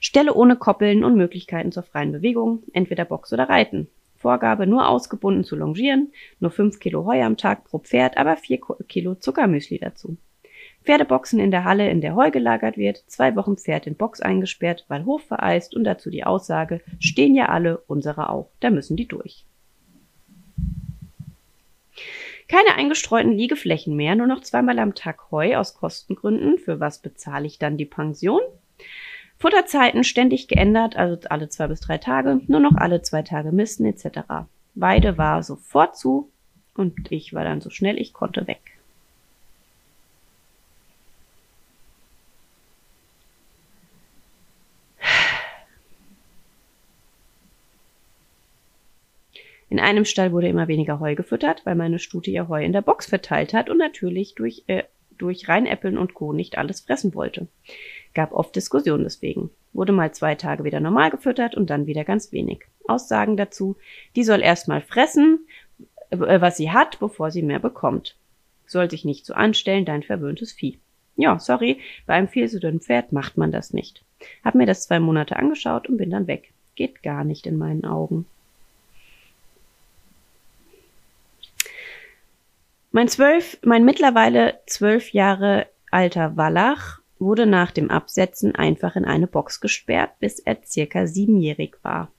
[0.00, 3.88] Stelle ohne Koppeln und Möglichkeiten zur freien Bewegung, entweder Box oder Reiten.
[4.16, 8.60] Vorgabe nur ausgebunden zu longieren, nur fünf Kilo Heu am Tag pro Pferd, aber vier
[8.88, 10.16] Kilo Zuckermüsli dazu.
[10.84, 14.84] Pferdeboxen in der Halle, in der Heu gelagert wird, zwei Wochen Pferd in Box eingesperrt,
[14.88, 19.06] weil Hof vereist und dazu die Aussage, stehen ja alle, unsere auch, da müssen die
[19.06, 19.44] durch.
[22.50, 26.58] Keine eingestreuten Liegeflächen mehr, nur noch zweimal am Tag Heu aus Kostengründen.
[26.58, 28.40] Für was bezahle ich dann die Pension?
[29.38, 33.86] Futterzeiten ständig geändert, also alle zwei bis drei Tage, nur noch alle zwei Tage misten
[33.86, 34.22] etc.
[34.74, 36.32] Weide war sofort zu
[36.74, 38.79] und ich war dann so schnell ich konnte weg.
[49.70, 52.82] In einem Stall wurde immer weniger Heu gefüttert, weil meine Stute ihr Heu in der
[52.82, 54.82] Box verteilt hat und natürlich durch, äh,
[55.16, 56.32] durch Reinäppeln und Co.
[56.32, 57.46] nicht alles fressen wollte.
[58.12, 59.50] Gab oft Diskussionen deswegen.
[59.72, 62.64] Wurde mal zwei Tage wieder normal gefüttert und dann wieder ganz wenig.
[62.88, 63.76] Aussagen dazu,
[64.16, 65.46] die soll erstmal fressen,
[66.10, 68.16] äh, was sie hat, bevor sie mehr bekommt.
[68.66, 70.78] Soll sich nicht so anstellen, dein verwöhntes Vieh.
[71.14, 74.02] Ja, sorry, bei einem viel zu dünnen Pferd macht man das nicht.
[74.44, 76.52] Hab mir das zwei Monate angeschaut und bin dann weg.
[76.74, 78.26] Geht gar nicht in meinen Augen.
[82.92, 89.28] Mein zwölf, mein mittlerweile zwölf Jahre alter Wallach wurde nach dem Absetzen einfach in eine
[89.28, 92.10] Box gesperrt, bis er circa siebenjährig war.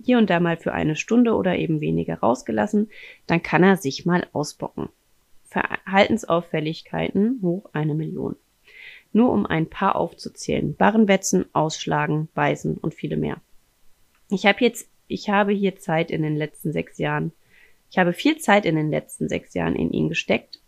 [0.00, 2.88] Hier und da mal für eine Stunde oder eben weniger rausgelassen,
[3.26, 4.90] dann kann er sich mal ausbocken.
[5.44, 8.36] Verhaltensauffälligkeiten hoch eine Million.
[9.12, 10.76] Nur um ein paar aufzuzählen.
[10.76, 13.38] Barrenwetzen, Ausschlagen, Beißen und viele mehr.
[14.30, 17.32] Ich habe jetzt, ich habe hier Zeit in den letzten sechs Jahren.
[17.92, 20.60] Ich habe viel Zeit in den letzten sechs Jahren in ihn gesteckt,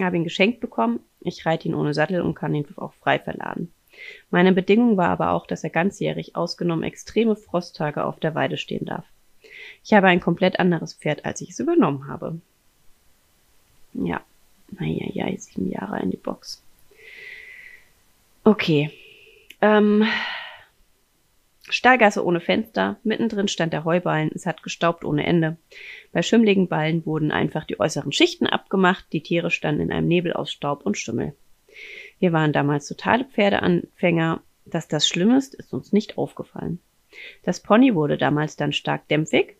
[0.00, 0.98] habe ihn geschenkt bekommen.
[1.20, 3.72] Ich reite ihn ohne Sattel und kann ihn auch frei verladen.
[4.30, 8.84] Meine Bedingung war aber auch, dass er ganzjährig ausgenommen extreme Frosttage auf der Weide stehen
[8.84, 9.04] darf.
[9.84, 12.40] Ich habe ein komplett anderes Pferd, als ich es übernommen habe.
[13.92, 14.20] Ja,
[14.72, 16.64] naja, ja, sieben Jahre in die Box.
[18.42, 18.90] Okay.
[19.60, 20.04] Ähm,
[21.68, 25.56] Stallgasse ohne Fenster, mittendrin stand der Heuballen, es hat gestaubt ohne Ende.
[26.12, 30.32] Bei schimmligen Ballen wurden einfach die äußeren Schichten abgemacht, die Tiere standen in einem Nebel
[30.32, 31.34] aus Staub und Stümmel.
[32.18, 36.80] Wir waren damals totale Pferdeanfänger, dass das schlimm ist, ist uns nicht aufgefallen.
[37.44, 39.56] Das Pony wurde damals dann stark dämpfig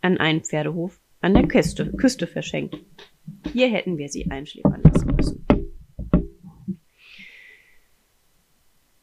[0.00, 2.78] an einen Pferdehof an der Küste, Küste verschenkt.
[3.52, 5.46] Hier hätten wir sie einschläfern lassen müssen.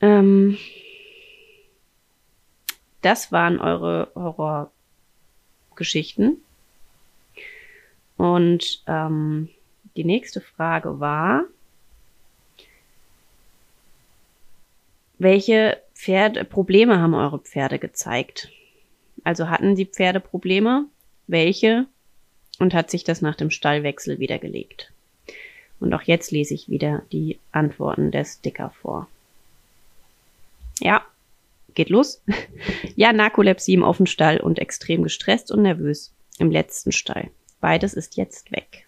[0.02, 0.58] Ähm,
[3.02, 6.42] das waren eure Horrorgeschichten.
[8.18, 9.50] Und ähm,
[9.96, 11.46] die nächste Frage war,
[15.18, 18.50] welche Pferde, Probleme haben eure Pferde gezeigt?
[19.24, 20.86] Also hatten die Pferde Probleme?
[21.28, 21.86] Welche?
[22.60, 24.92] Und hat sich das nach dem Stallwechsel wieder gelegt?
[25.80, 29.08] Und auch jetzt lese ich wieder die Antworten des Sticker vor.
[30.80, 31.04] Ja,
[31.76, 32.24] geht los.
[32.96, 37.32] ja, Narkolepsie im Offenstall und extrem gestresst und nervös im letzten Stall.
[37.60, 38.88] Beides ist jetzt weg.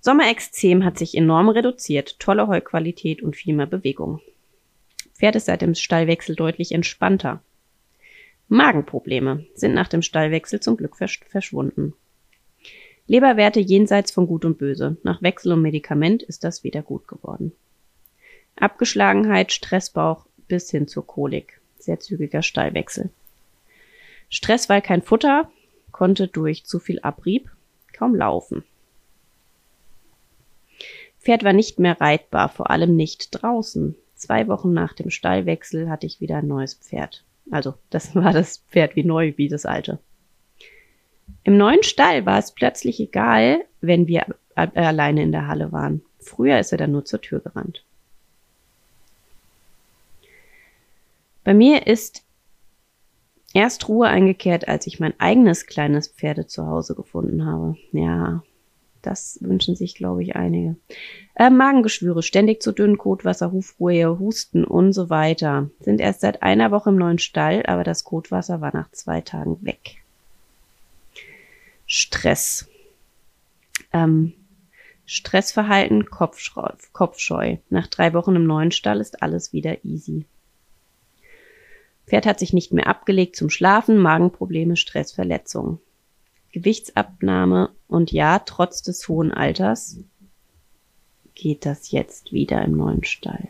[0.00, 4.20] Sommerexzem hat sich enorm reduziert, tolle Heuqualität und viel mehr Bewegung.
[5.14, 7.42] Pferd ist seit dem Stallwechsel deutlich entspannter.
[8.48, 11.94] Magenprobleme sind nach dem Stallwechsel zum Glück versch verschwunden.
[13.06, 14.96] Leberwerte jenseits von Gut und Böse.
[15.02, 17.52] Nach Wechsel und Medikament ist das wieder gut geworden.
[18.56, 21.60] Abgeschlagenheit, Stressbauch, bis hin zur Kolik.
[21.78, 23.10] Sehr zügiger Stallwechsel.
[24.28, 25.50] Stress, weil kein Futter,
[25.92, 27.50] konnte durch zu viel Abrieb
[27.92, 28.64] kaum laufen.
[31.20, 33.96] Pferd war nicht mehr reitbar, vor allem nicht draußen.
[34.14, 37.24] Zwei Wochen nach dem Stallwechsel hatte ich wieder ein neues Pferd.
[37.50, 39.98] Also, das war das Pferd wie neu, wie das alte.
[41.44, 46.02] Im neuen Stall war es plötzlich egal, wenn wir alleine in der Halle waren.
[46.18, 47.84] Früher ist er dann nur zur Tür gerannt.
[51.44, 52.24] Bei mir ist
[53.54, 57.76] erst Ruhe eingekehrt, als ich mein eigenes kleines Pferde zu Hause gefunden habe.
[57.92, 58.42] Ja,
[59.02, 60.76] das wünschen sich, glaube ich, einige.
[61.34, 65.70] Äh, Magengeschwüre, ständig zu dünn, Kotwasser, Hufruhe, Husten und so weiter.
[65.80, 69.58] Sind erst seit einer Woche im neuen Stall, aber das Kotwasser war nach zwei Tagen
[69.64, 70.02] weg.
[71.86, 72.68] Stress.
[73.92, 74.34] Ähm,
[75.06, 77.56] Stressverhalten, Kopfscheu, Kopfscheu.
[77.70, 80.26] Nach drei Wochen im neuen Stall ist alles wieder easy.
[82.08, 85.78] Pferd hat sich nicht mehr abgelegt zum Schlafen, Magenprobleme, Stress, Verletzungen.
[86.52, 89.98] Gewichtsabnahme und ja, trotz des hohen Alters
[91.34, 93.48] geht das jetzt wieder im neuen Stall.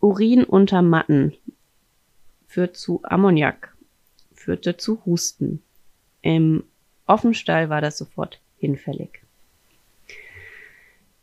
[0.00, 1.34] Urin unter Matten
[2.46, 3.74] führt zu Ammoniak,
[4.34, 5.62] führte zu Husten.
[6.20, 6.64] Im
[7.06, 9.22] Offenstall war das sofort hinfällig.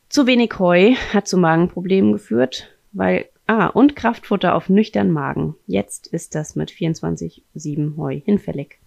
[0.09, 5.55] Zu wenig Heu hat zu Magenproblemen geführt, weil Ah, und Kraftfutter auf nüchtern Magen.
[5.67, 8.79] Jetzt ist das mit 24-7 Heu hinfällig.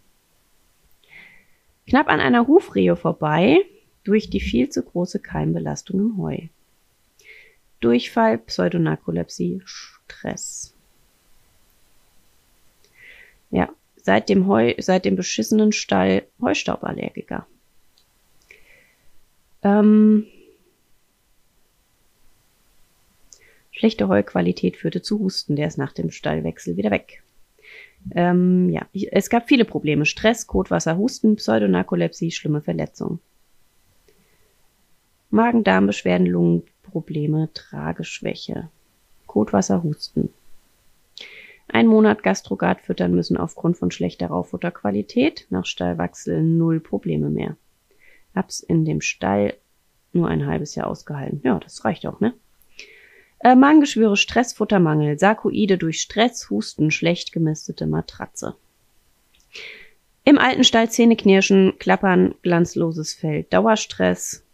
[1.87, 3.65] Knapp an einer Hufrehe vorbei
[4.05, 6.39] durch die viel zu große Keimbelastung im Heu.
[7.81, 10.75] Durchfall, Pseudonarkolepsie, Stress.
[13.51, 17.47] Ja, seit dem Heu, seit dem beschissenen Stall Heustauballergiker.
[19.63, 20.27] Ähm,
[23.79, 27.23] Schlechte Heuqualität führte zu Husten, der ist nach dem Stallwechsel wieder weg.
[28.11, 30.05] Ähm, ja, es gab viele Probleme.
[30.05, 33.21] Stress, Kotwasser, Husten, Pseudonarkolepsie, schlimme Verletzungen.
[35.31, 38.69] Magen-Darm-Beschwerden, Lungenprobleme, Trageschwäche.
[39.29, 40.31] Kotwasser, Husten.
[41.69, 45.47] Ein Monat Gastrogat füttern müssen aufgrund von schlechter Rauffutterqualität.
[45.51, 47.57] Nach Stallwechsel null Probleme mehr.
[48.35, 49.55] Hab's in dem Stall
[50.13, 51.43] nur ein halbes Jahr ausgehalten.
[51.45, 52.35] Ja, das reicht auch, ne?
[53.41, 58.57] Äh, Magengeschwüre, Stress, Futtermangel, Sarkoide durch Stress, Husten, schlecht gemistete Matratze.
[60.25, 64.45] Im alten Stall Zähne knirschen, klappern, glanzloses Fell, Dauerstress.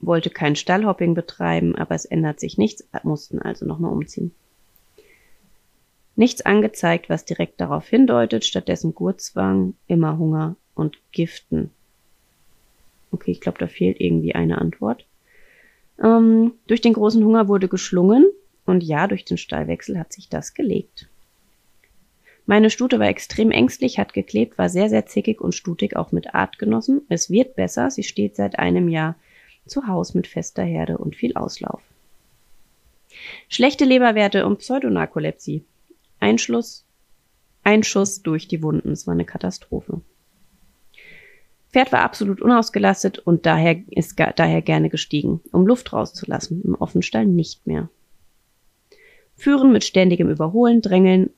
[0.00, 4.34] Wollte kein Stallhopping betreiben, aber es ändert sich nichts, mussten also nochmal umziehen.
[6.16, 11.70] Nichts angezeigt, was direkt darauf hindeutet, stattdessen Gurzwang, immer Hunger und Giften.
[13.12, 15.06] Okay, ich glaube, da fehlt irgendwie eine Antwort.
[16.02, 18.26] Ähm, durch den großen Hunger wurde geschlungen
[18.66, 21.08] und ja, durch den Stallwechsel hat sich das gelegt.
[22.46, 26.34] Meine Stute war extrem ängstlich, hat geklebt, war sehr, sehr zickig und stutig, auch mit
[26.34, 27.02] Artgenossen.
[27.08, 29.14] Es wird besser, sie steht seit einem Jahr
[29.66, 31.80] zu Hause mit fester Herde und viel Auslauf.
[33.48, 35.64] Schlechte Leberwerte und Pseudonarkolepsie.
[36.18, 36.84] Einschluss,
[37.62, 38.90] Einschuss durch die Wunden.
[38.92, 40.00] Es war eine Katastrophe.
[41.72, 47.26] Pferd war absolut unausgelastet und daher ist daher gerne gestiegen, um Luft rauszulassen, im Offenstall
[47.26, 47.88] nicht mehr.
[49.36, 51.30] Führen mit ständigem Überholen, Drängeln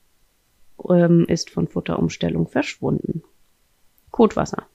[0.89, 3.23] ähm, ist von Futterumstellung verschwunden.
[4.11, 4.65] Kotwasser.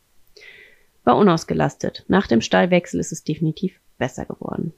[1.05, 2.05] War unausgelastet.
[2.09, 4.73] Nach dem Stallwechsel ist es definitiv besser geworden.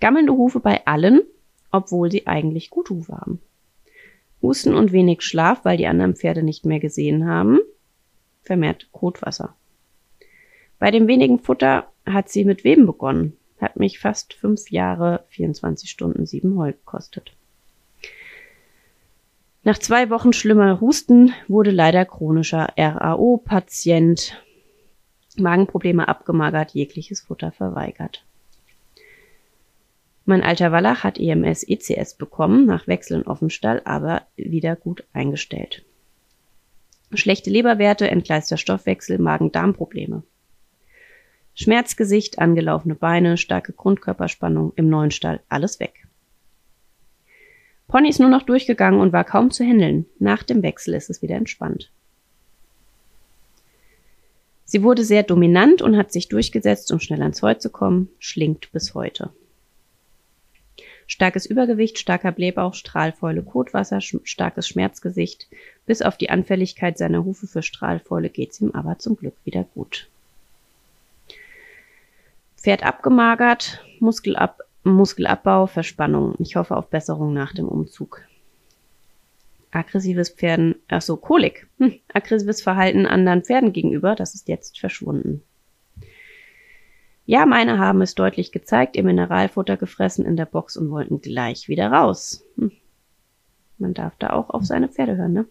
[0.00, 1.22] Gammelnde Hufe bei allen,
[1.70, 3.40] obwohl sie eigentlich gut Hufe haben.
[4.42, 7.60] Husten und wenig Schlaf, weil die anderen Pferde nicht mehr gesehen haben.
[8.42, 9.54] Vermehrt Kotwasser.
[10.78, 13.36] Bei dem wenigen Futter hat sie mit Weben begonnen.
[13.60, 17.32] Hat mich fast fünf Jahre, 24 Stunden, sieben Heu gekostet.
[19.62, 24.42] Nach zwei Wochen schlimmer Husten wurde leider chronischer RAO-Patient.
[25.38, 28.24] Magenprobleme abgemagert, jegliches Futter verweigert.
[30.26, 35.84] Mein alter Wallach hat EMS ECS bekommen, nach Wechsel in Offenstall, aber wieder gut eingestellt.
[37.12, 40.22] Schlechte Leberwerte, entgleister Stoffwechsel, Magen-Darm-Probleme.
[41.54, 46.06] Schmerzgesicht, angelaufene Beine, starke Grundkörperspannung, im neuen Stall, alles weg.
[47.86, 50.06] Pony ist nur noch durchgegangen und war kaum zu händeln.
[50.18, 51.90] Nach dem Wechsel ist es wieder entspannt.
[54.64, 58.72] Sie wurde sehr dominant und hat sich durchgesetzt, um schnell ans Heu zu kommen, schlingt
[58.72, 59.30] bis heute.
[61.06, 65.48] Starkes Übergewicht, starker Blähbauch, Strahlfäule, Kotwasser, sch starkes Schmerzgesicht.
[65.86, 70.08] Bis auf die Anfälligkeit seiner Hufe für Strahlfäule geht's ihm aber zum Glück wieder gut.
[72.64, 76.34] Pferd abgemagert, Muskelab Muskelabbau, Verspannung.
[76.38, 78.22] Ich hoffe auf Besserung nach dem Umzug.
[79.70, 81.66] Aggressives Pferden, ach so, Kolik.
[81.78, 85.42] Hm, aggressives Verhalten anderen Pferden gegenüber, das ist jetzt verschwunden.
[87.26, 91.68] Ja, meine haben es deutlich gezeigt, ihr Mineralfutter gefressen in der Box und wollten gleich
[91.68, 92.46] wieder raus.
[92.56, 92.72] Hm.
[93.76, 95.46] Man darf da auch auf seine Pferde hören, ne?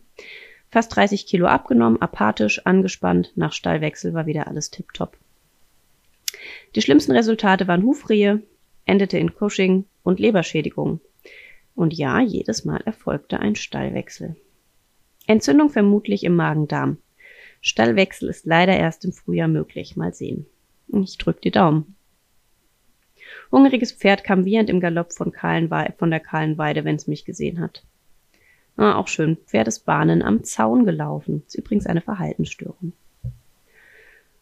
[0.71, 5.15] Fast 30 Kilo abgenommen, apathisch, angespannt, nach Stallwechsel war wieder alles tipptopp.
[6.75, 8.41] Die schlimmsten Resultate waren Hufrehe,
[8.85, 10.99] endete in Cushing und Leberschädigung.
[11.75, 14.35] Und ja, jedes Mal erfolgte ein Stallwechsel.
[15.25, 16.97] Entzündung vermutlich im Magen-Darm.
[17.61, 19.95] Stallwechsel ist leider erst im Frühjahr möglich.
[19.95, 20.45] Mal sehen.
[20.89, 21.95] Ich drück die Daumen.
[23.51, 27.83] Hungriges Pferd kam wiehernd im Galopp von, von der kahlen Weide, wenn's mich gesehen hat.
[28.75, 29.37] Ah, auch schön.
[29.45, 31.43] Pferd ist Bahnen am Zaun gelaufen.
[31.47, 32.93] Ist übrigens eine Verhaltensstörung.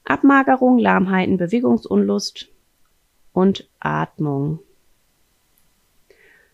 [0.03, 2.51] Abmagerung, Lahmheiten, Bewegungsunlust,
[3.33, 4.59] und Atmung.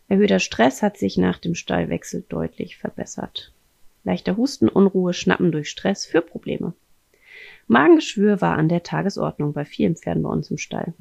[0.07, 3.51] Erhöhter Stress hat sich nach dem Stallwechsel deutlich verbessert.
[4.03, 6.73] Leichter Husten, Unruhe, Schnappen durch Stress für Probleme.
[7.67, 10.93] Magengeschwür war an der Tagesordnung bei vielen Pferden bei uns im Stall.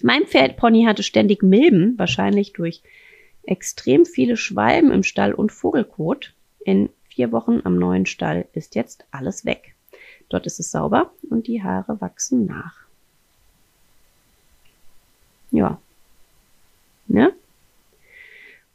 [0.00, 2.82] Mein Pferdpony hatte ständig Milben, wahrscheinlich durch
[3.44, 6.34] extrem viele Schwalben im Stall und Vogelkot.
[6.64, 9.74] In vier Wochen am neuen Stall ist jetzt alles weg.
[10.28, 12.86] Dort ist es sauber und die Haare wachsen nach.
[15.50, 15.80] Ja.
[17.06, 17.32] Ne?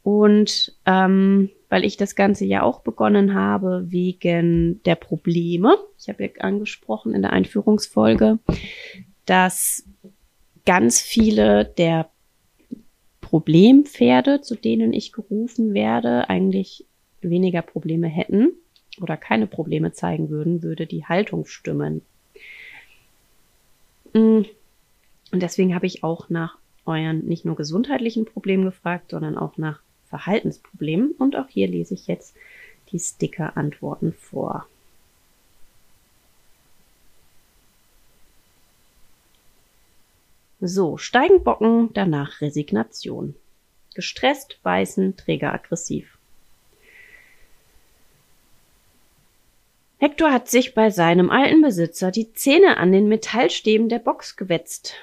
[0.01, 6.23] Und ähm, weil ich das Ganze ja auch begonnen habe wegen der Probleme, ich habe
[6.23, 8.39] ja angesprochen in der Einführungsfolge,
[9.25, 9.85] dass
[10.65, 12.09] ganz viele der
[13.21, 16.85] Problempferde, zu denen ich gerufen werde, eigentlich
[17.21, 18.53] weniger Probleme hätten
[19.01, 22.01] oder keine Probleme zeigen würden, würde die Haltung stimmen.
[24.13, 24.41] Mm.
[25.31, 29.81] Und deswegen habe ich auch nach euren nicht nur gesundheitlichen Problemen gefragt, sondern auch nach
[30.09, 31.11] Verhaltensproblemen.
[31.13, 32.35] Und auch hier lese ich jetzt
[32.91, 34.67] die Sticker-Antworten vor.
[40.61, 43.35] So, steigen Bocken, danach Resignation.
[43.95, 46.12] Gestresst, beißen, träger aggressiv.
[49.97, 54.95] Hector hat sich bei seinem alten Besitzer die Zähne an den Metallstäben der Box gewetzt.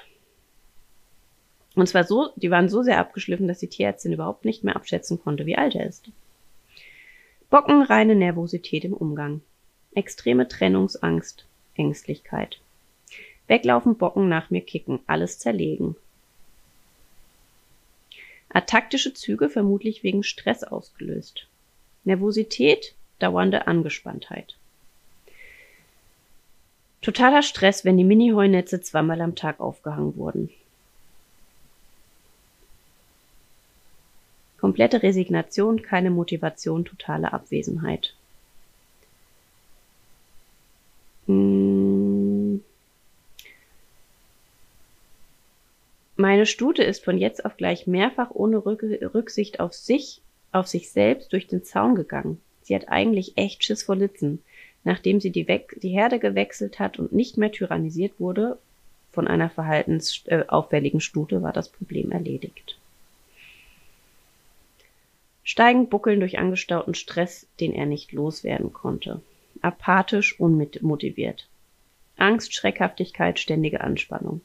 [1.75, 5.21] Und zwar so, die waren so sehr abgeschliffen, dass die Tierärztin überhaupt nicht mehr abschätzen
[5.21, 6.09] konnte, wie alt er ist.
[7.49, 9.41] Bocken, reine Nervosität im Umgang.
[9.93, 12.59] Extreme Trennungsangst, Ängstlichkeit.
[13.47, 15.95] Weglaufen, Bocken, nach mir kicken, alles zerlegen.
[18.49, 21.47] Ataktische Züge vermutlich wegen Stress ausgelöst.
[22.03, 24.55] Nervosität, dauernde Angespanntheit.
[27.01, 30.49] Totaler Stress, wenn die Mini-Heunetze zweimal am Tag aufgehangen wurden.
[34.59, 38.13] Komplette Resignation, keine Motivation, totale Abwesenheit.
[41.25, 42.63] Hm.
[46.15, 50.21] Meine Stute ist von jetzt auf gleich mehrfach ohne Rücksicht auf sich,
[50.51, 52.39] auf sich selbst durch den Zaun gegangen.
[52.61, 54.43] Sie hat eigentlich echt Schiss vor Litzen.
[54.83, 58.57] Nachdem sie die, We die Herde gewechselt hat und nicht mehr tyrannisiert wurde
[59.11, 62.77] von einer verhaltensauffälligen äh, Stute, war das Problem erledigt.
[65.43, 69.21] Steigend buckeln durch angestauten Stress, den er nicht loswerden konnte.
[69.61, 71.47] Apathisch, unmotiviert.
[72.15, 74.41] Angst, Schreckhaftigkeit, ständige Anspannung.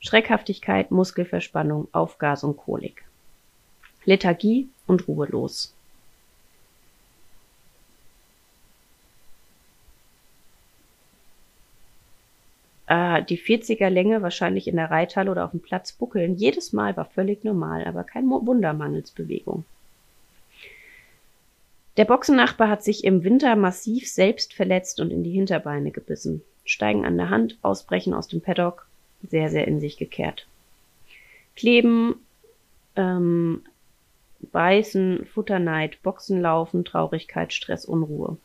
[0.00, 3.04] Schreckhaftigkeit, Muskelverspannung, Aufgasung, Kolik.
[4.04, 5.74] Lethargie und ruhelos.
[12.92, 16.36] Äh, die 40er Länge wahrscheinlich in der Reithalle oder auf dem Platz buckeln.
[16.36, 19.64] Jedes Mal war völlig normal, aber kein Wunder mangels Bewegung.
[21.96, 26.42] Der Boxennachbar hat sich im Winter massiv selbst verletzt und in die Hinterbeine gebissen.
[26.66, 28.86] Steigen an der Hand, ausbrechen aus dem Paddock,
[29.26, 30.46] sehr, sehr in sich gekehrt.
[31.56, 32.16] Kleben,
[32.96, 33.62] ähm,
[34.40, 38.36] Beißen, Futterneid, Boxenlaufen, Traurigkeit, Stress, Unruhe.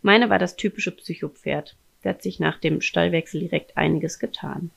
[0.00, 1.74] Meine war das typische Psychopferd.
[2.02, 4.70] Da hat sich nach dem Stallwechsel direkt einiges getan.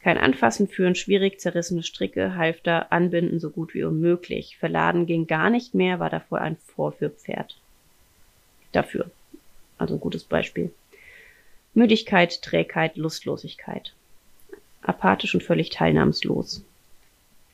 [0.00, 4.58] Kein Anfassen führen, schwierig zerrissene Stricke, Halfter, Anbinden so gut wie unmöglich.
[4.58, 7.56] Verladen ging gar nicht mehr, war davor ein Vorführpferd.
[8.72, 9.10] Dafür.
[9.78, 10.72] Also ein gutes Beispiel.
[11.72, 13.94] Müdigkeit, Trägheit, Lustlosigkeit.
[14.82, 16.62] Apathisch und völlig teilnahmslos.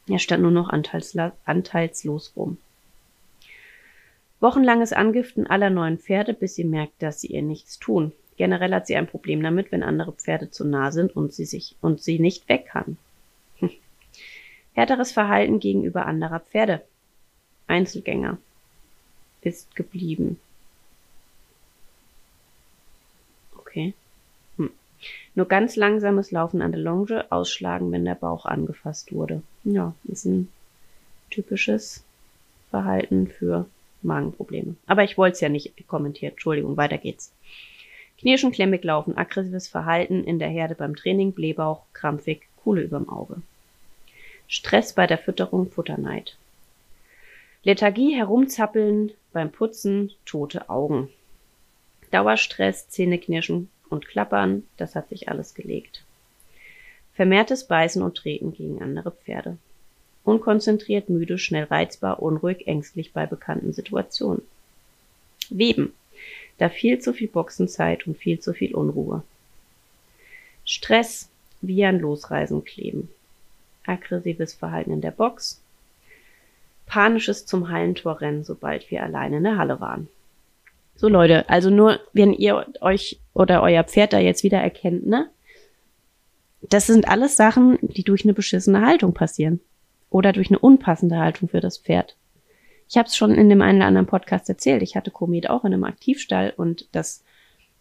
[0.08, 2.58] Er stand nur noch anteilslos rum.
[4.40, 8.12] Wochenlanges Angiften aller neuen Pferde, bis sie merkt, dass sie ihr nichts tun.
[8.36, 11.76] Generell hat sie ein Problem damit, wenn andere Pferde zu nah sind und sie sich
[11.82, 12.96] und sie nicht weg kann.
[13.58, 13.70] Hm.
[14.72, 16.82] Härteres Verhalten gegenüber anderer Pferde.
[17.66, 18.38] Einzelgänger
[19.42, 20.40] ist geblieben.
[23.58, 23.92] Okay.
[24.56, 24.70] Hm.
[25.34, 29.42] Nur ganz langsames Laufen an der Longe, ausschlagen, wenn der Bauch angefasst wurde.
[29.64, 30.48] Ja, ist ein
[31.28, 32.02] typisches
[32.70, 33.66] Verhalten für
[34.02, 34.76] Magenprobleme.
[34.86, 36.32] Aber ich wollte es ja nicht kommentiert.
[36.32, 37.32] Entschuldigung, weiter geht's.
[38.18, 43.40] Knirschen, klemmig laufen, aggressives Verhalten in der Herde beim Training, Blähbauch, krampfig, Kuhle überm Auge.
[44.46, 46.36] Stress bei der Fütterung, Futterneid.
[47.62, 51.08] Lethargie, herumzappeln beim Putzen, tote Augen.
[52.10, 56.04] Dauerstress, Zähneknirschen und Klappern, das hat sich alles gelegt.
[57.14, 59.58] Vermehrtes Beißen und Treten gegen andere Pferde.
[60.24, 64.42] Unkonzentriert, müde, schnell reizbar, unruhig, ängstlich bei bekannten Situationen.
[65.48, 65.92] Weben
[66.60, 69.22] da viel zu viel Boxenzeit und viel zu viel Unruhe.
[70.66, 71.30] Stress
[71.62, 73.08] wie an Losreisen kleben.
[73.86, 75.62] Aggressives Verhalten in der Box.
[76.84, 80.08] Panisches zum Hallentor rennen, sobald wir alleine in der Halle waren.
[80.96, 85.30] So Leute, also nur wenn ihr euch oder euer Pferd da jetzt wieder erkennt, ne?
[86.60, 89.60] Das sind alles Sachen, die durch eine beschissene Haltung passieren.
[90.10, 92.16] Oder durch eine unpassende Haltung für das Pferd.
[92.88, 94.82] Ich habe es schon in dem einen oder anderen Podcast erzählt.
[94.82, 97.22] Ich hatte Komet auch in einem Aktivstall und das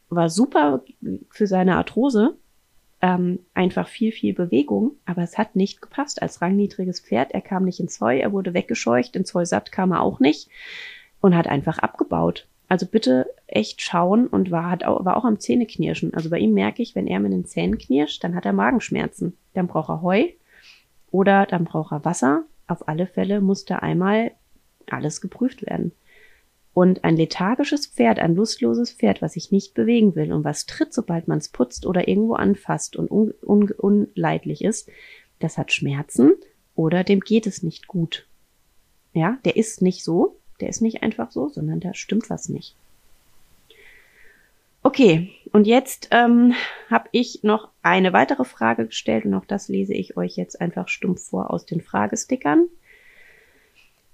[0.09, 0.83] war super
[1.31, 2.35] für seine Arthrose.
[3.01, 7.31] Ähm, einfach viel, viel Bewegung, aber es hat nicht gepasst als rangniedriges Pferd.
[7.31, 10.49] Er kam nicht ins Heu, er wurde weggescheucht, ins Heu satt kam er auch nicht
[11.21, 12.45] und hat einfach abgebaut.
[12.67, 16.13] Also bitte echt schauen und war, hat auch, war auch am Zähneknirschen.
[16.13, 19.35] Also bei ihm merke ich, wenn er mit den Zähnen knirscht, dann hat er Magenschmerzen.
[19.53, 20.27] Dann braucht er Heu
[21.11, 22.43] oder dann braucht er Wasser.
[22.67, 24.31] Auf alle Fälle muss er einmal
[24.87, 25.91] alles geprüft werden.
[26.73, 30.93] Und ein lethargisches Pferd, ein lustloses Pferd, was sich nicht bewegen will und was tritt,
[30.93, 34.89] sobald man es putzt oder irgendwo anfasst und un un unleidlich ist,
[35.39, 36.33] das hat Schmerzen
[36.75, 38.27] oder dem geht es nicht gut.
[39.13, 42.75] Ja, der ist nicht so, der ist nicht einfach so, sondern da stimmt was nicht.
[44.81, 46.53] Okay, und jetzt ähm,
[46.89, 50.87] habe ich noch eine weitere Frage gestellt und auch das lese ich euch jetzt einfach
[50.87, 52.69] stumpf vor aus den Fragestickern.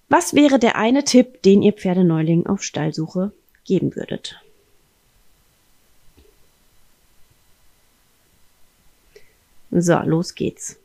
[0.09, 3.31] Was wäre der eine Tipp, den ihr Pferdeneuling auf Stallsuche
[3.63, 4.41] geben würdet?
[9.71, 10.79] So, los geht's.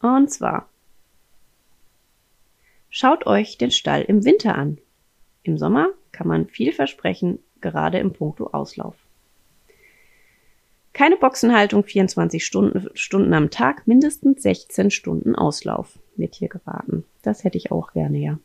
[0.00, 0.68] Und zwar,
[2.90, 4.78] schaut euch den Stall im Winter an.
[5.42, 8.94] Im Sommer kann man viel versprechen, gerade im Punkto Auslauf.
[10.96, 17.04] Keine Boxenhaltung 24 Stunden, Stunden am Tag, mindestens 16 Stunden Auslauf wird hier geraten.
[17.20, 18.38] Das hätte ich auch gerne, ja.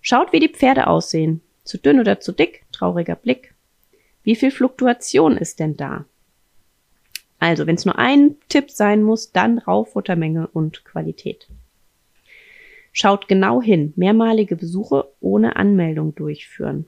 [0.00, 1.42] Schaut, wie die Pferde aussehen.
[1.62, 3.54] Zu dünn oder zu dick, trauriger Blick.
[4.24, 6.06] Wie viel Fluktuation ist denn da?
[7.38, 11.46] Also, wenn es nur ein Tipp sein muss, dann Rauffuttermenge und Qualität.
[12.90, 16.86] Schaut genau hin, mehrmalige Besuche ohne Anmeldung durchführen.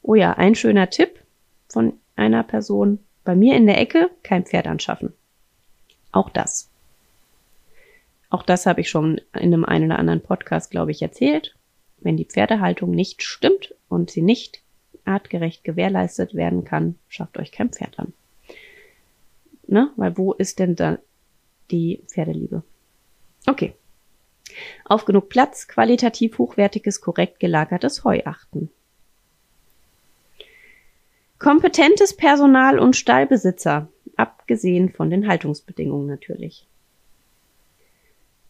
[0.00, 1.18] Oh ja, ein schöner Tipp
[1.66, 3.00] von einer Person.
[3.24, 5.12] Bei mir in der Ecke kein Pferd anschaffen.
[6.10, 6.70] Auch das.
[8.30, 11.54] Auch das habe ich schon in einem einen oder anderen Podcast, glaube ich, erzählt.
[11.98, 14.62] Wenn die Pferdehaltung nicht stimmt und sie nicht
[15.04, 18.12] artgerecht gewährleistet werden kann, schafft euch kein Pferd an.
[19.66, 19.90] Ne?
[19.96, 20.98] Weil wo ist denn da
[21.70, 22.62] die Pferdeliebe?
[23.46, 23.74] Okay.
[24.84, 28.70] Auf genug Platz, qualitativ hochwertiges, korrekt gelagertes Heu achten.
[31.42, 36.68] Kompetentes Personal und Stallbesitzer, abgesehen von den Haltungsbedingungen natürlich.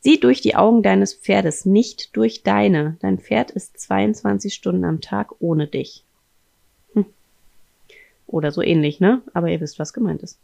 [0.01, 2.99] Sieh durch die Augen deines Pferdes, nicht durch deine.
[3.01, 6.05] Dein Pferd ist 22 Stunden am Tag ohne dich.
[6.93, 7.07] Hm.
[8.26, 9.22] Oder so ähnlich, ne?
[9.32, 10.38] Aber ihr wisst, was gemeint ist.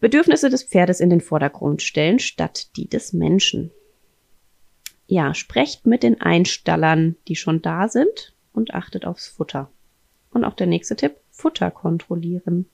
[0.00, 3.72] Bedürfnisse des Pferdes in den Vordergrund stellen, statt die des Menschen.
[5.06, 9.70] Ja, sprecht mit den Einstallern, die schon da sind und achtet aufs Futter.
[10.30, 12.66] Und auch der nächste Tipp, Futter kontrollieren.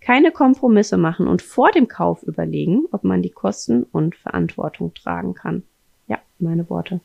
[0.00, 5.34] Keine Kompromisse machen und vor dem Kauf überlegen, ob man die Kosten und Verantwortung tragen
[5.34, 5.62] kann.
[6.08, 7.00] Ja, meine Worte.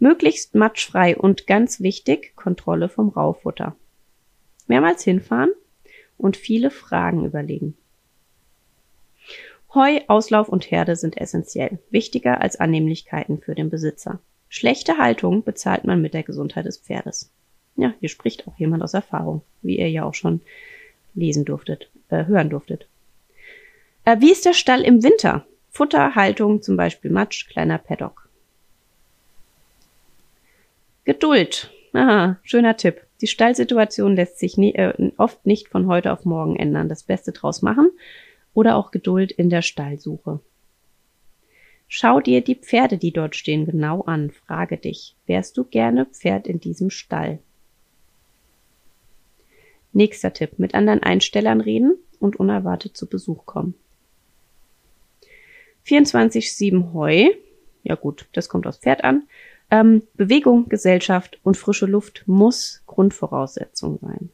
[0.00, 3.76] Möglichst matschfrei und ganz wichtig, Kontrolle vom Raufutter.
[4.66, 5.50] Mehrmals hinfahren
[6.18, 7.76] und viele Fragen überlegen.
[9.72, 14.18] Heu, Auslauf und Herde sind essentiell, wichtiger als Annehmlichkeiten für den Besitzer.
[14.48, 17.30] Schlechte Haltung bezahlt man mit der Gesundheit des Pferdes.
[17.76, 20.40] Ja, hier spricht auch jemand aus Erfahrung, wie ihr ja auch schon
[21.14, 22.86] lesen durftet, äh, hören durftet.
[24.04, 25.46] Äh, wie ist der Stall im Winter?
[25.70, 28.28] Futter, Haltung, zum Beispiel Matsch, kleiner Paddock.
[31.04, 31.70] Geduld.
[31.92, 33.02] Aha, schöner Tipp.
[33.20, 36.88] Die Stallsituation lässt sich nie, äh, oft nicht von heute auf morgen ändern.
[36.88, 37.90] Das Beste draus machen
[38.54, 40.40] oder auch Geduld in der Stallsuche.
[41.88, 44.30] Schau dir die Pferde, die dort stehen, genau an.
[44.30, 47.38] Frage dich, wärst du gerne Pferd in diesem Stall?
[49.96, 53.72] Nächster Tipp, mit anderen Einstellern reden und unerwartet zu Besuch kommen.
[55.86, 57.30] 24-7 Heu,
[57.82, 59.22] ja gut, das kommt aufs Pferd an.
[59.70, 64.28] Ähm, Bewegung, Gesellschaft und frische Luft muss Grundvoraussetzung sein.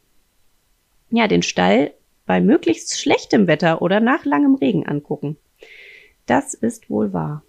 [1.11, 1.93] Ja, den Stall
[2.25, 5.37] bei möglichst schlechtem Wetter oder nach langem Regen angucken.
[6.25, 7.41] Das ist wohl wahr.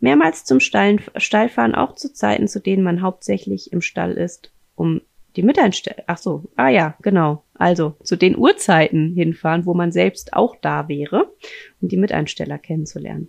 [0.00, 5.02] Mehrmals zum Stall, Stallfahren auch zu Zeiten, zu denen man hauptsächlich im Stall ist, um
[5.36, 7.44] die Miteinsteller, ach so, ah ja, genau.
[7.54, 11.32] Also zu den Uhrzeiten hinfahren, wo man selbst auch da wäre,
[11.80, 13.28] um die Miteinsteller kennenzulernen.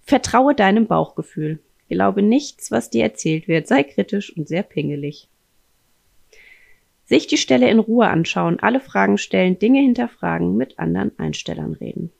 [0.00, 1.60] Vertraue deinem Bauchgefühl.
[1.88, 3.66] Glaube nichts, was dir erzählt wird.
[3.66, 5.28] Sei kritisch und sehr pingelig.
[7.04, 12.12] Sich die Stelle in Ruhe anschauen, alle Fragen stellen, Dinge hinterfragen, mit anderen Einstellern reden.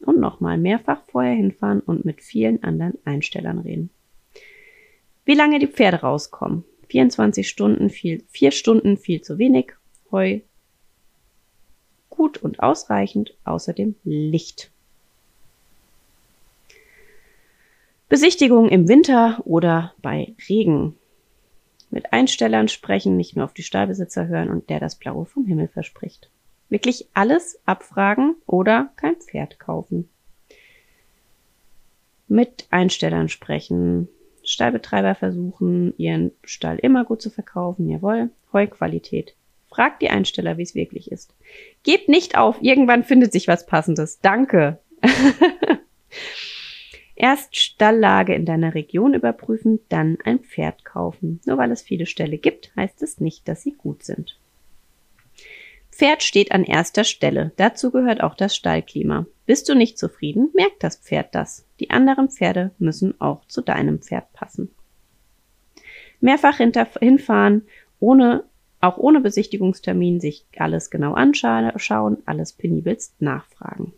[0.00, 3.90] Und nochmal mehrfach vorher hinfahren und mit vielen anderen Einstellern reden.
[5.24, 6.64] Wie lange die Pferde rauskommen.
[6.94, 9.72] 24 Stunden viel, 4 Stunden viel zu wenig.
[10.12, 10.42] Heu
[12.08, 13.34] gut und ausreichend.
[13.42, 14.70] Außerdem Licht.
[18.08, 20.94] Besichtigung im Winter oder bei Regen.
[21.90, 25.66] Mit Einstellern sprechen, nicht nur auf die Stallbesitzer hören und der das Blaue vom Himmel
[25.66, 26.30] verspricht.
[26.68, 30.08] Wirklich alles abfragen oder kein Pferd kaufen.
[32.28, 34.08] Mit Einstellern sprechen,
[34.44, 37.88] Stallbetreiber versuchen, ihren Stall immer gut zu verkaufen.
[37.88, 38.30] Jawohl.
[38.52, 39.34] Heuqualität.
[39.68, 41.34] Fragt die Einsteller, wie es wirklich ist.
[41.82, 44.20] Gebt nicht auf, irgendwann findet sich was Passendes.
[44.20, 44.78] Danke.
[47.16, 51.40] Erst Stalllage in deiner Region überprüfen, dann ein Pferd kaufen.
[51.44, 54.38] Nur weil es viele Ställe gibt, heißt es nicht, dass sie gut sind.
[55.94, 57.52] Pferd steht an erster Stelle.
[57.56, 59.26] Dazu gehört auch das Stallklima.
[59.46, 61.68] Bist du nicht zufrieden, merkt das Pferd das.
[61.78, 64.74] Die anderen Pferde müssen auch zu deinem Pferd passen.
[66.20, 67.62] Mehrfach hinfahren,
[68.00, 68.42] ohne,
[68.80, 73.92] auch ohne Besichtigungstermin, sich alles genau anschauen, alles penibelst nachfragen.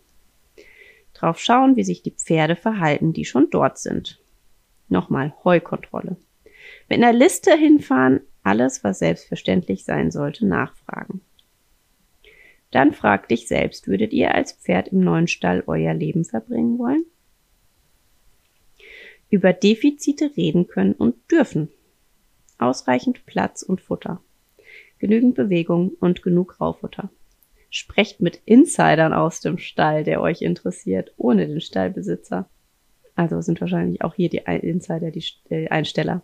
[1.15, 4.21] Drauf schauen, wie sich die Pferde verhalten, die schon dort sind.
[4.91, 6.17] Nochmal Heukontrolle.
[6.91, 11.23] Mit einer Liste hinfahren, alles, was selbstverständlich sein sollte, nachfragen.
[12.71, 17.05] Dann frag dich selbst, würdet ihr als Pferd im neuen Stall euer Leben verbringen wollen?
[19.31, 21.69] Über Defizite reden können und dürfen.
[22.59, 24.21] Ausreichend Platz und Futter.
[24.99, 27.11] Genügend Bewegung und genug Raufutter.
[27.71, 32.49] Sprecht mit Insidern aus dem Stall, der euch interessiert, ohne den Stallbesitzer.
[33.15, 36.23] Also sind wahrscheinlich auch hier die Insider, die Einsteller.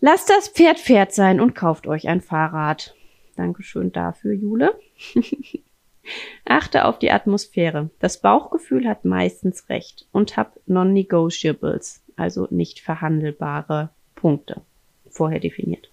[0.00, 2.94] Lasst das Pferd Pferd sein und kauft euch ein Fahrrad.
[3.38, 4.74] Dankeschön dafür, Jule.
[6.44, 7.88] Achte auf die Atmosphäre.
[8.00, 14.62] Das Bauchgefühl hat meistens recht und hab Non-Negotiables, also nicht verhandelbare Punkte,
[15.08, 15.88] vorher definiert.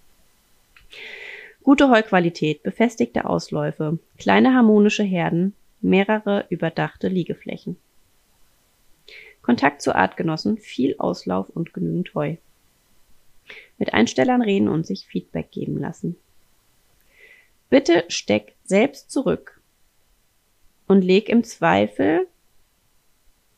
[1.62, 7.76] Gute Heuqualität, befestigte Ausläufe, kleine harmonische Herden, mehrere überdachte Liegeflächen.
[9.40, 12.38] Kontakt zu Artgenossen, viel Auslauf und genügend Heu.
[13.78, 16.16] Mit Einstellern reden und sich Feedback geben lassen.
[17.68, 19.60] Bitte steck selbst zurück
[20.86, 22.26] und leg im Zweifel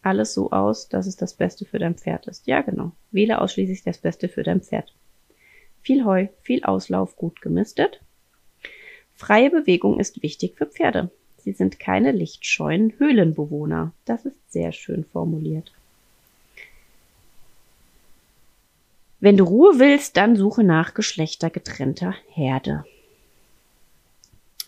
[0.03, 2.47] alles so aus, dass es das Beste für dein Pferd ist.
[2.47, 2.93] Ja, genau.
[3.11, 4.95] Wähle ausschließlich das Beste für dein Pferd.
[5.83, 8.01] Viel Heu, viel Auslauf, gut gemistet.
[9.15, 11.11] Freie Bewegung ist wichtig für Pferde.
[11.39, 13.93] Sie sind keine lichtscheuen Höhlenbewohner.
[14.05, 15.73] Das ist sehr schön formuliert.
[19.21, 22.85] Wenn du Ruhe willst, dann suche nach geschlechtergetrennter Herde.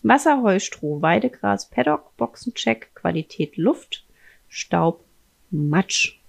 [0.03, 4.05] Wasser, Heu, Stroh, Weidegras, Paddock, Boxencheck, Qualität Luft,
[4.49, 5.03] Staub,
[5.51, 6.19] Matsch.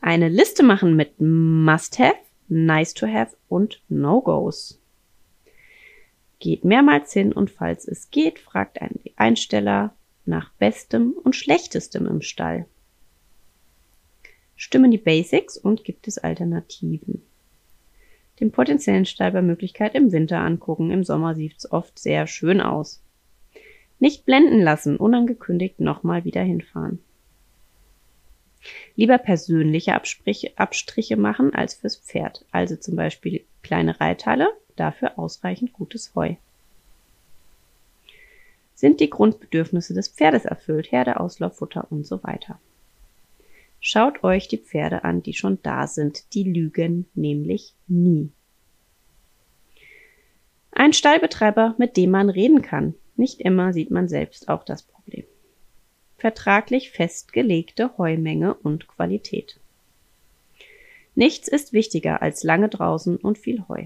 [0.00, 2.16] Eine Liste machen mit Must-Have,
[2.48, 4.80] Nice-to-Have und No-Gos.
[6.40, 9.94] Geht mehrmals hin und falls es geht, fragt einen Einsteller
[10.26, 12.66] nach Bestem und Schlechtestem im Stall.
[14.56, 17.22] Stimmen die Basics und gibt es Alternativen
[18.40, 20.90] den potenziellen Stall bei Möglichkeit im Winter angucken.
[20.90, 23.00] Im Sommer sieht's oft sehr schön aus.
[23.98, 26.98] Nicht blenden lassen, unangekündigt nochmal wieder hinfahren.
[28.96, 32.44] Lieber persönliche Abstriche machen als fürs Pferd.
[32.50, 36.34] Also zum Beispiel kleine Reitteile, dafür ausreichend gutes Heu.
[38.74, 42.58] Sind die Grundbedürfnisse des Pferdes erfüllt, Herde, Auslauf, Futter und so weiter.
[43.86, 46.32] Schaut euch die Pferde an, die schon da sind.
[46.32, 48.30] Die lügen nämlich nie.
[50.72, 52.94] Ein Stallbetreiber, mit dem man reden kann.
[53.16, 55.24] Nicht immer sieht man selbst auch das Problem.
[56.16, 59.60] Vertraglich festgelegte Heumenge und Qualität.
[61.14, 63.84] Nichts ist wichtiger als lange draußen und viel Heu.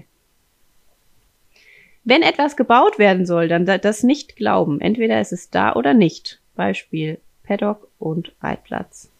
[2.05, 4.79] Wenn etwas gebaut werden soll, dann das nicht glauben.
[4.79, 6.39] Entweder ist es da oder nicht.
[6.55, 9.11] Beispiel Paddock und Reitplatz.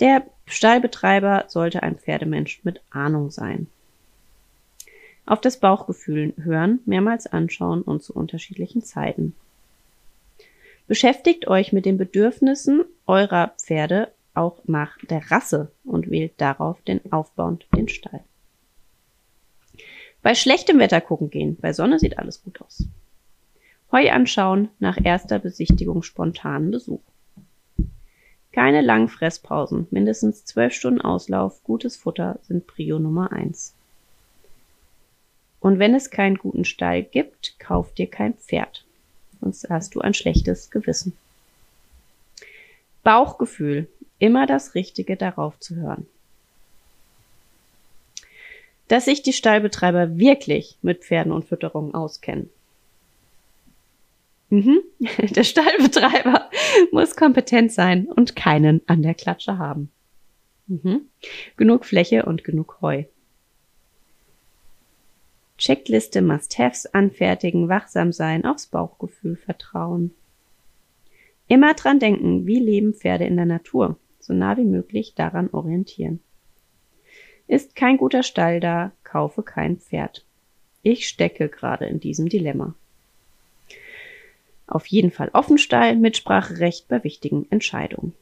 [0.00, 3.68] Der Stallbetreiber sollte ein Pferdemensch mit Ahnung sein.
[5.24, 9.34] Auf das Bauchgefühl hören, mehrmals anschauen und zu unterschiedlichen Zeiten.
[10.86, 17.00] Beschäftigt euch mit den Bedürfnissen eurer Pferde auch nach der Rasse und wählt darauf den
[17.12, 18.20] aufbauend den Stall.
[20.22, 22.84] Bei schlechtem Wetter gucken gehen, bei Sonne sieht alles gut aus.
[23.90, 27.00] Heu anschauen, nach erster Besichtigung spontanen Besuch.
[28.56, 33.74] Keine langen Fresspausen, mindestens zwölf Stunden Auslauf, gutes Futter sind Prio Nummer eins.
[35.60, 38.86] Und wenn es keinen guten Stall gibt, kauf dir kein Pferd.
[39.42, 41.12] Sonst hast du ein schlechtes Gewissen.
[43.04, 43.88] Bauchgefühl.
[44.18, 46.06] Immer das Richtige darauf zu hören.
[48.88, 52.48] Dass sich die Stallbetreiber wirklich mit Pferden und Fütterung auskennen.
[54.48, 54.78] Mhm.
[55.30, 56.50] Der Stallbetreiber
[56.92, 59.90] muss kompetent sein und keinen an der Klatsche haben.
[60.66, 61.02] Mhm.
[61.56, 63.04] Genug Fläche und genug Heu.
[65.58, 70.12] Checkliste Must-Haves anfertigen, wachsam sein, aufs Bauchgefühl vertrauen.
[71.48, 76.20] Immer dran denken, wie leben Pferde in der Natur, so nah wie möglich daran orientieren.
[77.46, 80.24] Ist kein guter Stall da, kaufe kein Pferd.
[80.82, 82.74] Ich stecke gerade in diesem Dilemma.
[84.66, 88.14] Auf jeden Fall Offenstall, Mitspracherecht bei wichtigen Entscheidungen.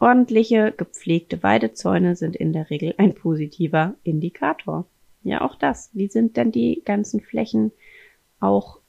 [0.00, 4.84] Ordentliche, gepflegte Weidezäune sind in der Regel ein positiver Indikator.
[5.22, 5.90] Ja, auch das.
[5.92, 7.72] Wie sind denn die ganzen Flächen
[8.40, 8.80] auch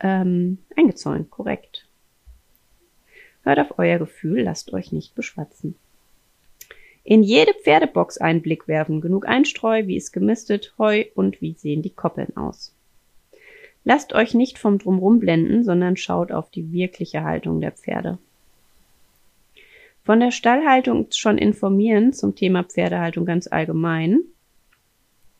[0.00, 1.30] ähm, eingezäunt?
[1.30, 1.86] Korrekt.
[3.42, 5.74] Hört auf euer Gefühl, lasst euch nicht beschwatzen.
[7.04, 11.82] In jede Pferdebox einen Blick werfen, genug Einstreu, wie ist gemistet, Heu und wie sehen
[11.82, 12.72] die Koppeln aus.
[13.84, 18.18] Lasst euch nicht vom Drumrum blenden, sondern schaut auf die wirkliche Haltung der Pferde.
[20.04, 24.20] Von der Stallhaltung schon informieren zum Thema Pferdehaltung ganz allgemein.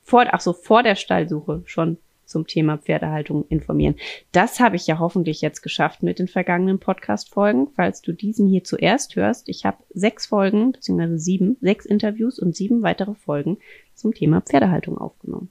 [0.05, 3.97] Vor, ach so, vor der Stallsuche schon zum Thema Pferdehaltung informieren.
[4.32, 7.68] Das habe ich ja hoffentlich jetzt geschafft mit den vergangenen Podcast-Folgen.
[7.76, 12.57] Falls du diesen hier zuerst hörst, ich habe sechs Folgen, beziehungsweise sieben, sechs Interviews und
[12.57, 13.59] sieben weitere Folgen
[13.95, 15.51] zum Thema Pferdehaltung aufgenommen.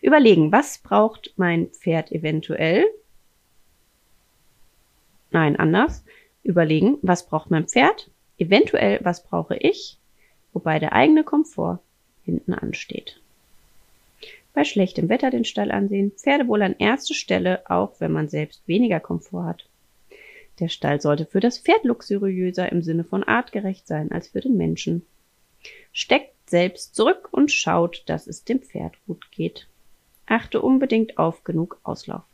[0.00, 2.86] Überlegen, was braucht mein Pferd eventuell?
[5.30, 6.04] Nein, anders.
[6.42, 8.10] Überlegen, was braucht mein Pferd?
[8.38, 9.98] Eventuell, was brauche ich?
[10.52, 11.80] Wobei der eigene Komfort
[12.24, 13.20] hinten ansteht.
[14.54, 18.66] Bei schlechtem Wetter den Stall ansehen, Pferde wohl an erste Stelle, auch wenn man selbst
[18.66, 19.68] weniger Komfort hat.
[20.58, 24.56] Der Stall sollte für das Pferd luxuriöser im Sinne von artgerecht sein als für den
[24.56, 25.06] Menschen.
[25.92, 29.66] Steckt selbst zurück und schaut, dass es dem Pferd gut geht.
[30.28, 32.24] Achte unbedingt auf genug Auslauf.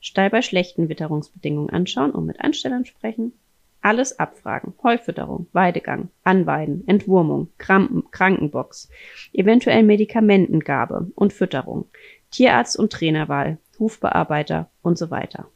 [0.00, 3.32] Stall bei schlechten Witterungsbedingungen anschauen und mit Anstellern sprechen.
[3.80, 4.74] Alles abfragen.
[4.82, 8.90] Heufütterung, Weidegang, Anweiden, Entwurmung, Krampen, Krankenbox,
[9.32, 11.86] eventuell Medikamentengabe und Fütterung,
[12.30, 15.48] Tierarzt und Trainerwahl, Hufbearbeiter und so weiter.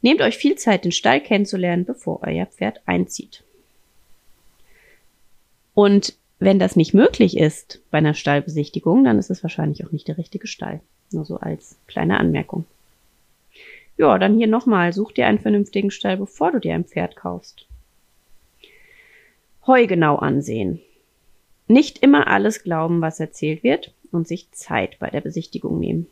[0.00, 3.42] Nehmt euch viel Zeit, den Stall kennenzulernen, bevor euer Pferd einzieht.
[5.74, 10.08] Und wenn das nicht möglich ist bei einer Stallbesichtigung, dann ist es wahrscheinlich auch nicht
[10.08, 10.80] der richtige Stall.
[11.10, 12.64] Nur so als kleine Anmerkung.
[13.96, 17.66] Ja, dann hier nochmal, such dir einen vernünftigen Stall, bevor du dir ein Pferd kaufst.
[19.66, 20.80] Heu genau ansehen.
[21.66, 26.06] Nicht immer alles glauben, was erzählt wird und sich Zeit bei der Besichtigung nehmen.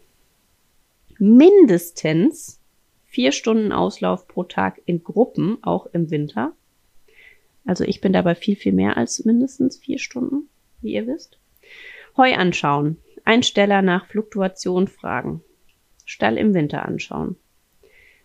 [1.19, 2.61] Mindestens
[3.07, 6.53] vier Stunden Auslauf pro Tag in Gruppen, auch im Winter.
[7.67, 10.49] Also ich bin dabei viel, viel mehr als mindestens vier Stunden,
[10.81, 11.39] wie ihr wisst.
[12.17, 12.97] Heu anschauen.
[13.25, 15.43] Einsteller nach Fluktuation fragen.
[16.05, 17.37] Stall im Winter anschauen.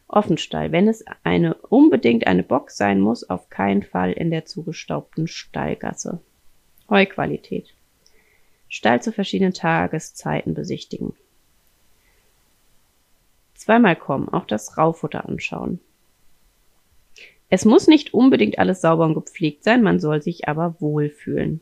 [0.07, 0.71] Offenstall.
[0.71, 6.19] Wenn es eine unbedingt eine Box sein muss, auf keinen Fall in der zugestaubten Stallgasse.
[6.89, 7.73] Heuqualität.
[8.69, 11.13] Stall zu verschiedenen Tageszeiten besichtigen.
[13.55, 15.79] Zweimal kommen, auch das Raufutter anschauen.
[17.53, 21.59] Es muss nicht unbedingt alles sauber und gepflegt sein, man soll sich aber wohlfühlen.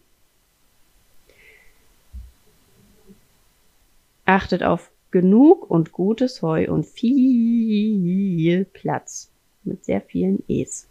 [4.23, 9.31] Achtet auf genug und gutes Heu und viel Platz
[9.63, 10.87] mit sehr vielen E's.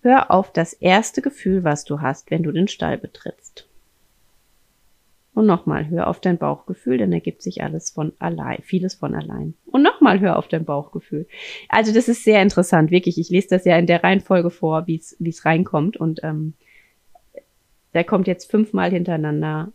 [0.00, 3.68] Hör auf das erste Gefühl, was du hast, wenn du den Stall betrittst.
[5.34, 9.54] Und nochmal, hör auf dein Bauchgefühl, denn ergibt sich alles von allein, vieles von allein.
[9.64, 11.26] Und nochmal, hör auf dein Bauchgefühl.
[11.70, 13.18] Also das ist sehr interessant, wirklich.
[13.18, 15.96] Ich lese das ja in der Reihenfolge vor, wie es reinkommt.
[15.96, 16.52] Und ähm,
[17.94, 19.72] der kommt jetzt fünfmal hintereinander.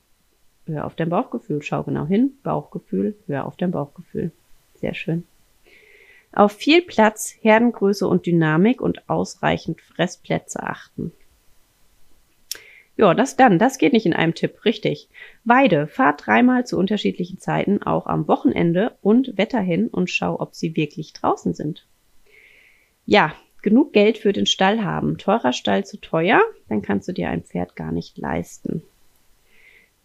[0.67, 2.33] Hör auf dein Bauchgefühl, schau genau hin.
[2.43, 4.31] Bauchgefühl, hör auf dein Bauchgefühl.
[4.75, 5.23] Sehr schön.
[6.33, 11.13] Auf viel Platz, Herdengröße und Dynamik und ausreichend Fressplätze achten.
[12.97, 15.07] Ja, das dann, das geht nicht in einem Tipp, richtig.
[15.43, 20.55] Weide, fahrt dreimal zu unterschiedlichen Zeiten, auch am Wochenende und Wetter hin und schau, ob
[20.55, 21.85] sie wirklich draußen sind.
[23.05, 25.19] Ja, genug Geld für den Stall haben.
[25.19, 28.81] Teurer Stall zu teuer, dann kannst du dir ein Pferd gar nicht leisten.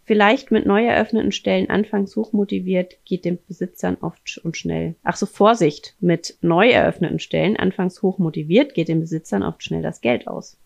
[0.05, 4.95] Vielleicht mit neu eröffneten Stellen anfangs hochmotiviert, geht den Besitzern oft und schnell.
[5.01, 5.95] Ach so, Vorsicht!
[5.99, 10.57] Mit neu eröffneten Stellen anfangs hochmotiviert, geht den Besitzern oft schnell das Geld aus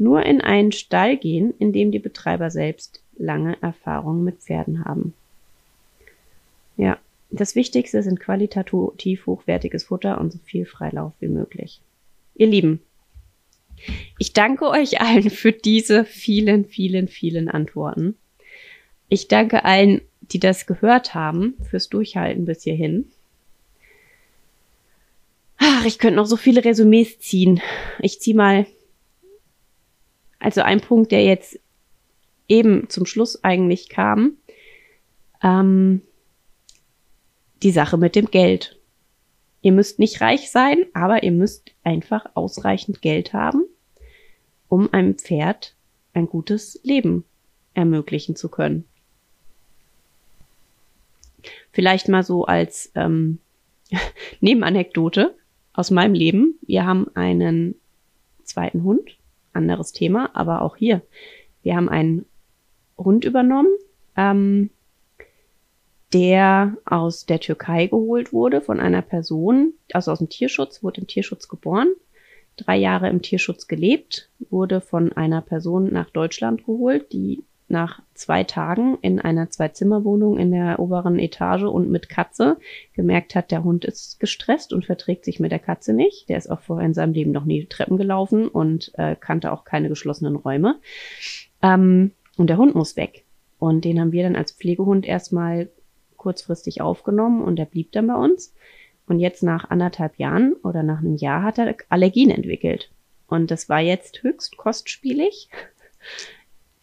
[0.00, 5.12] nur in einen Stall gehen, in dem die Betreiber selbst lange Erfahrung mit Pferden haben.
[6.78, 6.98] Ja,
[7.30, 11.80] das Wichtigste sind qualitativ hochwertiges Futter und so viel Freilauf wie möglich.
[12.34, 12.80] Ihr Lieben,
[14.18, 18.16] ich danke euch allen für diese vielen, vielen, vielen Antworten.
[19.10, 23.10] Ich danke allen, die das gehört haben, fürs Durchhalten bis hierhin.
[25.58, 27.60] Ach, ich könnte noch so viele Resümees ziehen.
[28.00, 28.66] Ich ziehe mal
[30.40, 31.60] also ein Punkt, der jetzt
[32.48, 34.32] eben zum Schluss eigentlich kam,
[35.42, 36.02] ähm,
[37.62, 38.78] die Sache mit dem Geld.
[39.62, 43.64] Ihr müsst nicht reich sein, aber ihr müsst einfach ausreichend Geld haben,
[44.68, 45.74] um einem Pferd
[46.14, 47.24] ein gutes Leben
[47.74, 48.84] ermöglichen zu können.
[51.72, 53.38] Vielleicht mal so als ähm,
[54.40, 55.36] Nebenanekdote
[55.74, 56.58] aus meinem Leben.
[56.62, 57.76] Wir haben einen
[58.42, 59.19] zweiten Hund
[59.52, 61.02] anderes Thema, aber auch hier.
[61.62, 62.26] Wir haben einen
[62.96, 63.68] Hund übernommen,
[64.16, 64.70] ähm,
[66.12, 71.06] der aus der Türkei geholt wurde von einer Person, also aus dem Tierschutz, wurde im
[71.06, 71.88] Tierschutz geboren,
[72.56, 78.44] drei Jahre im Tierschutz gelebt, wurde von einer Person nach Deutschland geholt, die nach zwei
[78.44, 82.58] Tagen in einer Zwei-Zimmer-Wohnung in der oberen Etage und mit Katze
[82.94, 86.28] gemerkt hat, der Hund ist gestresst und verträgt sich mit der Katze nicht.
[86.28, 89.64] Der ist auch vorher in seinem Leben noch nie Treppen gelaufen und äh, kannte auch
[89.64, 90.76] keine geschlossenen Räume.
[91.62, 93.24] Ähm, und der Hund muss weg.
[93.58, 95.68] Und den haben wir dann als Pflegehund erstmal
[96.16, 98.54] kurzfristig aufgenommen und der blieb dann bei uns.
[99.06, 102.90] Und jetzt nach anderthalb Jahren oder nach einem Jahr hat er Allergien entwickelt.
[103.26, 105.48] Und das war jetzt höchst kostspielig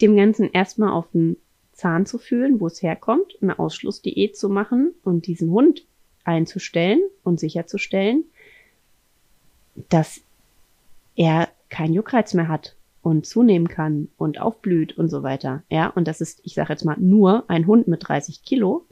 [0.01, 1.37] dem Ganzen erstmal auf den
[1.73, 5.85] Zahn zu fühlen, wo es herkommt, eine Ausschlussdiät zu machen und diesen Hund
[6.23, 8.25] einzustellen und sicherzustellen,
[9.89, 10.21] dass
[11.15, 15.63] er keinen Juckreiz mehr hat und zunehmen kann und aufblüht und so weiter.
[15.69, 18.85] Ja, und das ist, ich sage jetzt mal, nur ein Hund mit 30 Kilo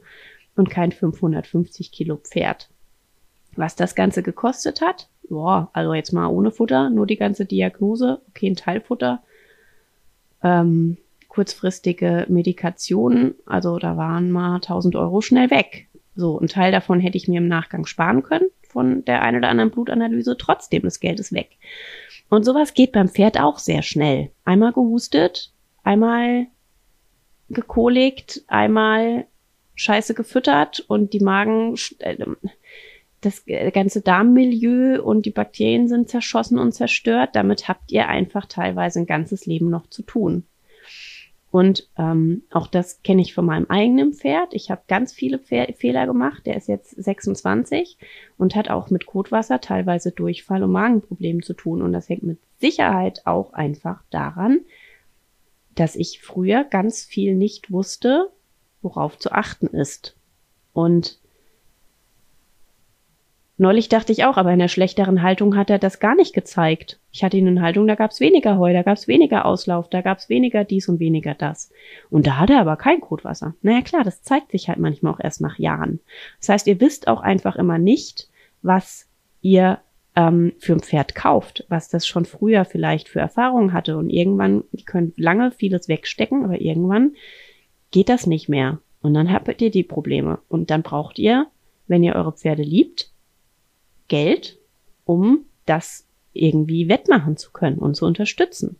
[0.54, 2.70] und kein 550 Kilo Pferd.
[3.56, 8.20] Was das Ganze gekostet hat, boah, also jetzt mal ohne Futter, nur die ganze Diagnose,
[8.28, 9.22] okay, ein Teilfutter,
[10.46, 10.96] ähm,
[11.28, 15.88] kurzfristige Medikationen, also da waren mal 1000 Euro schnell weg.
[16.14, 19.48] So, ein Teil davon hätte ich mir im Nachgang sparen können von der einen oder
[19.48, 20.36] anderen Blutanalyse.
[20.38, 21.50] Trotzdem, das Geld ist weg.
[22.28, 24.30] Und sowas geht beim Pferd auch sehr schnell.
[24.44, 26.46] Einmal gehustet, einmal
[27.48, 29.26] gekoligt, einmal
[29.74, 32.16] Scheiße gefüttert und die Magen, äh,
[33.20, 37.30] das ganze Darmmilieu und die Bakterien sind zerschossen und zerstört.
[37.34, 40.44] Damit habt ihr einfach teilweise ein ganzes Leben noch zu tun.
[41.50, 44.52] Und ähm, auch das kenne ich von meinem eigenen Pferd.
[44.52, 46.44] Ich habe ganz viele Fe Fehler gemacht.
[46.44, 47.96] Der ist jetzt 26
[48.36, 51.80] und hat auch mit Kotwasser teilweise Durchfall und Magenproblemen zu tun.
[51.80, 54.60] Und das hängt mit Sicherheit auch einfach daran,
[55.74, 58.30] dass ich früher ganz viel nicht wusste,
[58.82, 60.14] worauf zu achten ist.
[60.74, 61.20] Und
[63.58, 67.00] Neulich dachte ich auch, aber in der schlechteren Haltung hat er das gar nicht gezeigt.
[67.10, 70.28] Ich hatte ihn in Haltung, da gab's weniger Heu, da gab's weniger Auslauf, da gab's
[70.28, 71.70] weniger dies und weniger das.
[72.10, 73.54] Und da hat er aber kein Kotwasser.
[73.62, 76.00] Naja klar, das zeigt sich halt manchmal auch erst nach Jahren.
[76.40, 78.28] Das heißt, ihr wisst auch einfach immer nicht,
[78.60, 79.08] was
[79.40, 79.78] ihr
[80.16, 83.96] ähm, für ein Pferd kauft, was das schon früher vielleicht für Erfahrungen hatte.
[83.96, 87.14] Und irgendwann, ihr könnt lange vieles wegstecken, aber irgendwann
[87.90, 88.80] geht das nicht mehr.
[89.00, 90.40] Und dann habt ihr die Probleme.
[90.48, 91.46] Und dann braucht ihr,
[91.86, 93.10] wenn ihr eure Pferde liebt,
[94.08, 94.58] Geld,
[95.04, 98.78] um das irgendwie wettmachen zu können und zu unterstützen.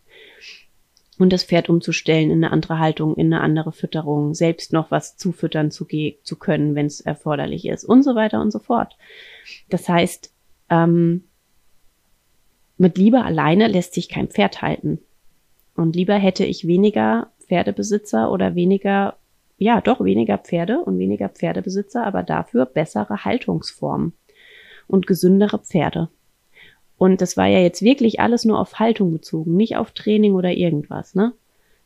[1.19, 5.17] Und das Pferd umzustellen in eine andere Haltung, in eine andere Fütterung, selbst noch was
[5.17, 5.87] zufüttern zu,
[6.21, 8.95] zu können, wenn es erforderlich ist und so weiter und so fort.
[9.69, 10.31] Das heißt,
[10.69, 11.23] ähm,
[12.77, 14.99] mit Liebe alleine lässt sich kein Pferd halten.
[15.75, 19.17] Und lieber hätte ich weniger Pferdebesitzer oder weniger,
[19.57, 24.13] ja, doch weniger Pferde und weniger Pferdebesitzer, aber dafür bessere Haltungsformen
[24.87, 26.09] und gesündere Pferde.
[26.97, 30.51] Und das war ja jetzt wirklich alles nur auf Haltung bezogen, nicht auf Training oder
[30.51, 31.33] irgendwas, ne?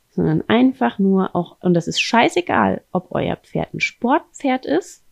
[0.09, 5.03] Sondern einfach nur auch, und das ist scheißegal, ob euer Pferd ein Sportpferd ist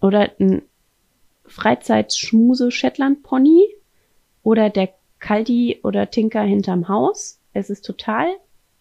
[0.00, 0.62] oder ein
[1.44, 3.66] Freizeitschmuse Shetland Pony
[4.42, 7.40] oder der Kaldi oder Tinker hinterm Haus.
[7.52, 8.26] Es ist total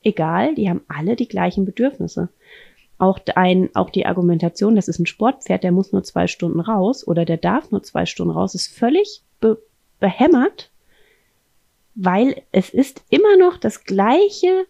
[0.01, 2.29] egal, die haben alle die gleichen Bedürfnisse
[2.97, 7.05] auch ein, auch die Argumentation, das ist ein Sportpferd, der muss nur zwei Stunden raus
[7.05, 9.57] oder der darf nur zwei Stunden raus, ist völlig be
[9.99, 10.71] behämmert,
[11.95, 14.65] weil es ist immer noch das gleiche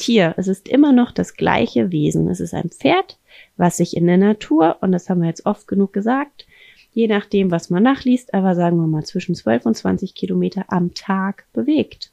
[0.00, 2.28] Tier, es ist immer noch das gleiche Wesen.
[2.28, 3.18] Es ist ein Pferd,
[3.58, 6.46] was sich in der Natur, und das haben wir jetzt oft genug gesagt,
[6.92, 10.94] je nachdem, was man nachliest, aber sagen wir mal zwischen 12 und 20 Kilometer am
[10.94, 12.12] Tag bewegt.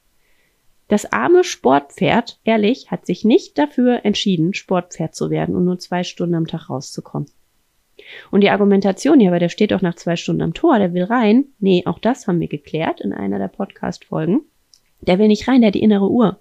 [0.87, 6.03] Das arme Sportpferd, ehrlich, hat sich nicht dafür entschieden, Sportpferd zu werden und nur zwei
[6.03, 7.29] Stunden am Tag rauszukommen.
[8.31, 11.03] Und die Argumentation, ja, aber der steht doch nach zwei Stunden am Tor, der will
[11.03, 11.45] rein.
[11.59, 14.41] Nee, auch das haben wir geklärt in einer der Podcast-Folgen.
[15.01, 16.39] Der will nicht rein, der hat die innere Uhr.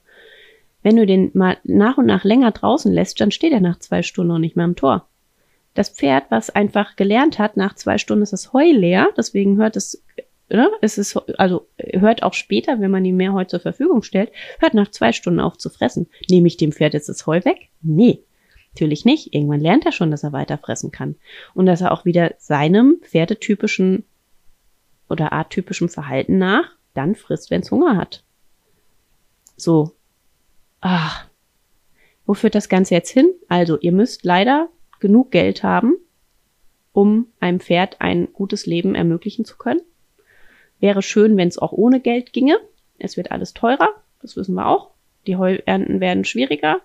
[0.82, 4.02] Wenn du den mal nach und nach länger draußen lässt, dann steht er nach zwei
[4.02, 5.08] Stunden noch nicht mehr am Tor.
[5.74, 9.76] Das Pferd, was einfach gelernt hat, nach zwei Stunden ist das Heu leer, deswegen hört
[9.76, 10.02] es
[10.48, 14.30] ne, es ist, also hört auch später, wenn man ihm mehr Heu zur Verfügung stellt,
[14.58, 16.08] hört nach zwei Stunden auf zu fressen.
[16.30, 17.68] Nehme ich dem Pferd jetzt das Heu weg?
[17.82, 18.22] Nee.
[18.72, 19.34] Natürlich nicht.
[19.34, 21.16] Irgendwann lernt er schon, dass er weiter fressen kann.
[21.54, 24.04] Und dass er auch wieder seinem pferdetypischen
[25.08, 28.22] oder arttypischen Verhalten nach dann frisst, wenn es Hunger hat.
[29.56, 29.92] So.
[30.80, 31.22] Ah.
[32.26, 33.32] Wo führt das Ganze jetzt hin?
[33.48, 34.68] Also, ihr müsst leider
[35.00, 35.96] genug Geld haben,
[36.92, 39.80] um einem Pferd ein gutes Leben ermöglichen zu können.
[40.80, 42.58] Wäre schön, wenn es auch ohne Geld ginge.
[42.98, 44.90] Es wird alles teurer, das wissen wir auch.
[45.26, 46.80] Die Heuernten werden schwieriger.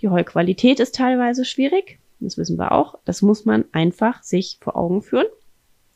[0.00, 1.98] Die Heuqualität ist teilweise schwierig.
[2.20, 2.98] Das wissen wir auch.
[3.04, 5.26] Das muss man einfach sich vor Augen führen.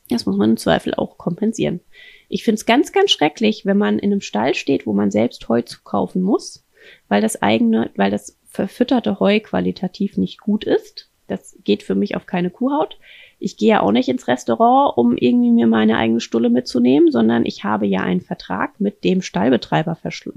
[0.09, 1.81] Das muss man im Zweifel auch kompensieren.
[2.29, 5.49] Ich finde es ganz, ganz schrecklich, wenn man in einem Stall steht, wo man selbst
[5.49, 6.65] Heu zukaufen muss,
[7.09, 11.11] weil das eigene, weil das verfütterte Heu qualitativ nicht gut ist.
[11.27, 12.99] Das geht für mich auf keine Kuhhaut
[13.39, 17.45] ich gehe ja auch nicht ins Restaurant, um irgendwie mir meine eigene Stulle mitzunehmen, sondern
[17.45, 19.97] ich habe ja einen Vertrag mit dem Stallbetreiber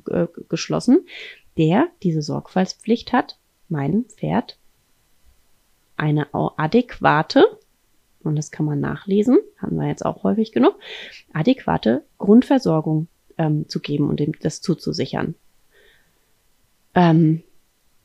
[0.10, 1.06] äh, geschlossen,
[1.58, 3.38] der diese Sorgfaltspflicht hat,
[3.70, 4.58] meinem Pferd
[5.96, 7.58] eine adäquate,
[8.24, 10.76] und das kann man nachlesen, haben wir jetzt auch häufig genug,
[11.34, 15.36] adäquate Grundversorgung ähm, zu geben und ihm das zuzusichern.
[16.94, 17.44] Ähm,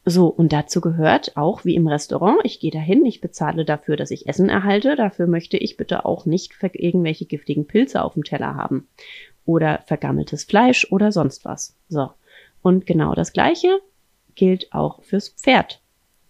[0.04, 4.10] so, und dazu gehört auch wie im Restaurant, ich gehe dahin, ich bezahle dafür, dass
[4.10, 8.56] ich Essen erhalte, dafür möchte ich bitte auch nicht irgendwelche giftigen Pilze auf dem Teller
[8.56, 8.88] haben.
[9.44, 11.74] oder vergammeltes Fleisch oder sonst was.
[11.88, 12.10] So.
[12.62, 13.80] Und genau das Gleiche
[14.34, 15.80] gilt auch fürs Pferd.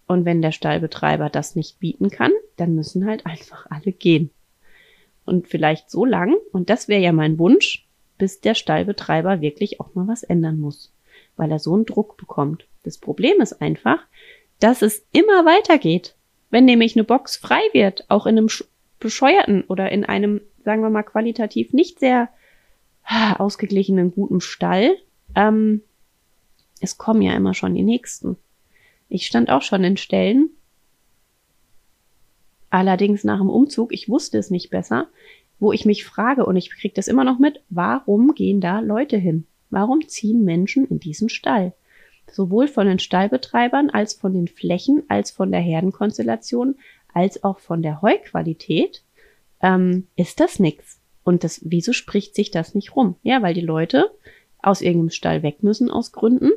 [0.07, 4.29] Und wenn der Stallbetreiber das nicht bieten kann, dann müssen halt einfach alle gehen.
[5.25, 9.95] Und vielleicht so lang, und das wäre ja mein Wunsch, bis der Stallbetreiber wirklich auch
[9.95, 10.92] mal was ändern muss,
[11.37, 12.67] weil er so einen Druck bekommt.
[12.83, 13.99] Das Problem ist einfach,
[14.59, 16.15] dass es immer weitergeht.
[16.49, 18.49] Wenn nämlich eine Box frei wird, auch in einem
[18.99, 22.29] bescheuerten oder in einem, sagen wir mal, qualitativ nicht sehr
[23.37, 24.95] ausgeglichenen guten Stall,
[25.35, 25.81] ähm,
[26.79, 28.37] es kommen ja immer schon die nächsten.
[29.09, 30.49] Ich stand auch schon in Stellen,
[32.69, 35.07] allerdings nach dem Umzug, ich wusste es nicht besser,
[35.59, 39.17] wo ich mich frage, und ich kriege das immer noch mit, warum gehen da Leute
[39.17, 39.45] hin?
[39.73, 41.73] Warum ziehen Menschen in diesen Stall?
[42.31, 46.75] Sowohl von den Stallbetreibern als von den Flächen, als von der Herdenkonstellation,
[47.11, 49.01] als auch von der Heuqualität,
[49.61, 50.99] ähm, ist das nix.
[51.23, 53.15] Und das, wieso spricht sich das nicht rum?
[53.23, 54.11] Ja, weil die Leute
[54.61, 56.51] aus irgendeinem Stall weg müssen aus Gründen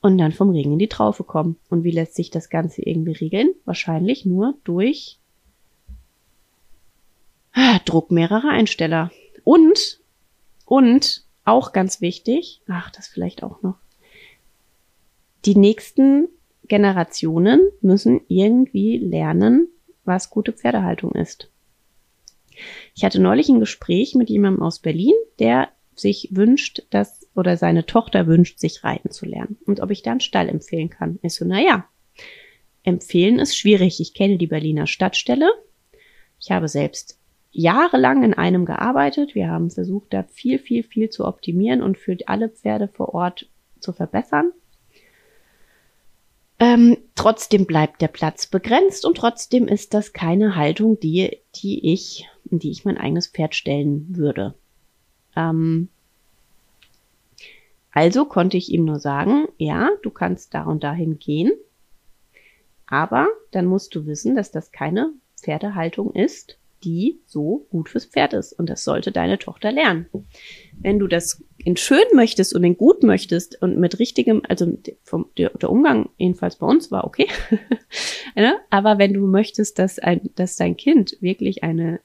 [0.00, 1.56] und dann vom Regen in die Traufe kommen.
[1.68, 3.48] Und wie lässt sich das Ganze irgendwie regeln?
[3.64, 5.18] Wahrscheinlich nur durch
[7.52, 9.10] ah, Druck mehrerer Einsteller.
[9.42, 10.00] Und,
[10.64, 13.76] und auch ganz wichtig, ach, das vielleicht auch noch,
[15.44, 16.28] die nächsten
[16.68, 19.68] Generationen müssen irgendwie lernen,
[20.04, 21.50] was gute Pferdehaltung ist.
[22.94, 27.86] Ich hatte neulich ein Gespräch mit jemandem aus Berlin, der sich wünscht, dass, oder seine
[27.86, 29.58] Tochter wünscht, sich reiten zu lernen.
[29.66, 31.18] Und ob ich da einen Stall empfehlen kann.
[31.22, 31.86] Ich so, na ja,
[32.82, 34.00] empfehlen ist schwierig.
[34.00, 35.50] Ich kenne die Berliner Stadtstelle.
[36.40, 37.18] Ich habe selbst
[37.56, 39.34] jahrelang in einem gearbeitet.
[39.34, 43.48] Wir haben versucht, da viel, viel, viel zu optimieren und für alle Pferde vor Ort
[43.80, 44.52] zu verbessern.
[46.58, 52.28] Ähm, trotzdem bleibt der Platz begrenzt und trotzdem ist das keine Haltung, die, die ich,
[52.50, 54.54] in die ich mein eigenes Pferd stellen würde.
[55.34, 55.88] Ähm,
[57.90, 61.52] also konnte ich ihm nur sagen, ja, du kannst da und dahin gehen,
[62.86, 68.32] aber dann musst du wissen, dass das keine Pferdehaltung ist, die so gut fürs Pferd
[68.32, 68.52] ist.
[68.52, 70.06] Und das sollte deine Tochter lernen.
[70.78, 75.26] Wenn du das in schön möchtest und in gut möchtest und mit richtigem, also vom,
[75.36, 77.28] der, der Umgang jedenfalls bei uns war okay.
[78.36, 78.58] ne?
[78.70, 82.00] Aber wenn du möchtest, dass, ein, dass dein Kind wirklich eine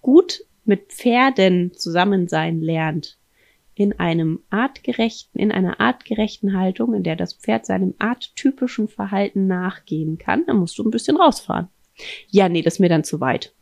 [0.00, 3.18] gut mit Pferden zusammen sein lernt,
[3.74, 10.18] in einem artgerechten, in einer artgerechten Haltung, in der das Pferd seinem arttypischen Verhalten nachgehen
[10.18, 11.68] kann, dann musst du ein bisschen rausfahren.
[12.28, 13.52] Ja, nee, das ist mir dann zu weit.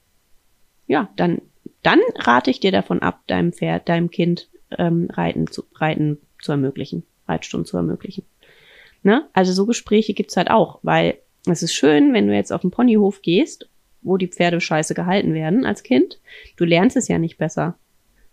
[0.86, 1.42] Ja, dann,
[1.82, 6.52] dann rate ich dir davon ab, deinem Pferd, deinem Kind ähm, Reiten zu, Reiten zu
[6.52, 8.24] ermöglichen, Reitstunden zu ermöglichen.
[9.02, 9.28] Ne?
[9.32, 11.18] Also so Gespräche gibt's halt auch, weil
[11.48, 13.68] es ist schön, wenn du jetzt auf den Ponyhof gehst
[14.06, 16.20] wo die Pferde scheiße gehalten werden als Kind.
[16.56, 17.76] Du lernst es ja nicht besser.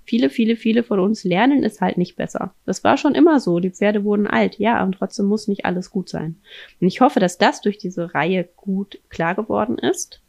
[0.06, 2.54] Viele, viele, viele von uns lernen es halt nicht besser.
[2.66, 3.60] Das war schon immer so.
[3.60, 6.36] Die Pferde wurden alt, ja, und trotzdem muss nicht alles gut sein.
[6.82, 10.22] Und ich hoffe, dass das durch diese Reihe gut klar geworden ist.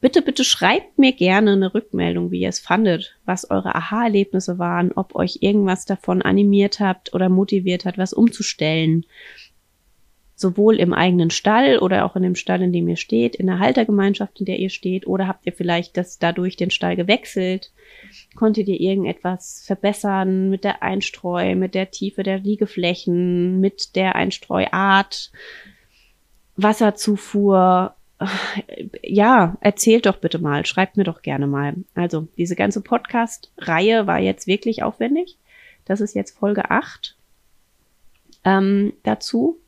[0.00, 4.90] Bitte, bitte schreibt mir gerne eine Rückmeldung, wie ihr es fandet, was eure Aha-Erlebnisse waren,
[4.92, 9.06] ob euch irgendwas davon animiert habt oder motiviert hat, was umzustellen
[10.42, 13.60] sowohl im eigenen Stall oder auch in dem Stall, in dem ihr steht, in der
[13.60, 17.72] Haltergemeinschaft, in der ihr steht, oder habt ihr vielleicht das dadurch den Stall gewechselt?
[18.34, 25.30] Konntet ihr irgendetwas verbessern mit der Einstreu, mit der Tiefe der Liegeflächen, mit der Einstreuart,
[26.56, 27.94] Wasserzufuhr?
[29.02, 31.74] Ja, erzählt doch bitte mal, schreibt mir doch gerne mal.
[31.94, 35.38] Also, diese ganze Podcast-Reihe war jetzt wirklich aufwendig.
[35.84, 37.16] Das ist jetzt Folge 8
[38.44, 39.58] ähm, dazu.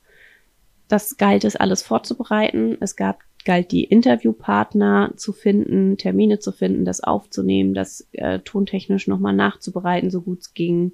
[0.88, 2.76] Das galt es alles vorzubereiten.
[2.80, 9.06] Es gab, galt die Interviewpartner zu finden, Termine zu finden, das aufzunehmen, das äh, tontechnisch
[9.06, 10.92] nochmal nachzubereiten, so gut es ging.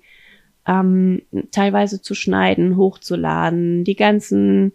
[0.67, 1.23] Ähm,
[1.53, 4.73] teilweise zu schneiden, hochzuladen, die ganzen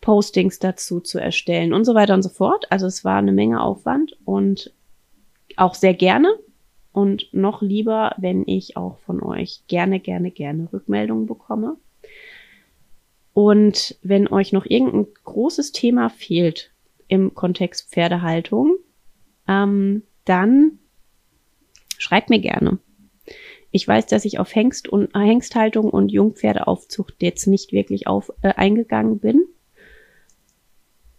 [0.00, 2.66] Postings dazu zu erstellen und so weiter und so fort.
[2.70, 4.72] Also es war eine Menge Aufwand und
[5.56, 6.28] auch sehr gerne
[6.92, 11.76] und noch lieber, wenn ich auch von euch gerne, gerne, gerne Rückmeldungen bekomme.
[13.34, 16.70] Und wenn euch noch irgendein großes Thema fehlt
[17.08, 18.76] im Kontext Pferdehaltung,
[19.48, 20.78] ähm, dann
[21.98, 22.78] schreibt mir gerne.
[23.70, 28.32] Ich weiß, dass ich auf Hengst und äh, Hengsthaltung und Jungpferdeaufzucht jetzt nicht wirklich auf
[28.42, 29.44] äh, eingegangen bin.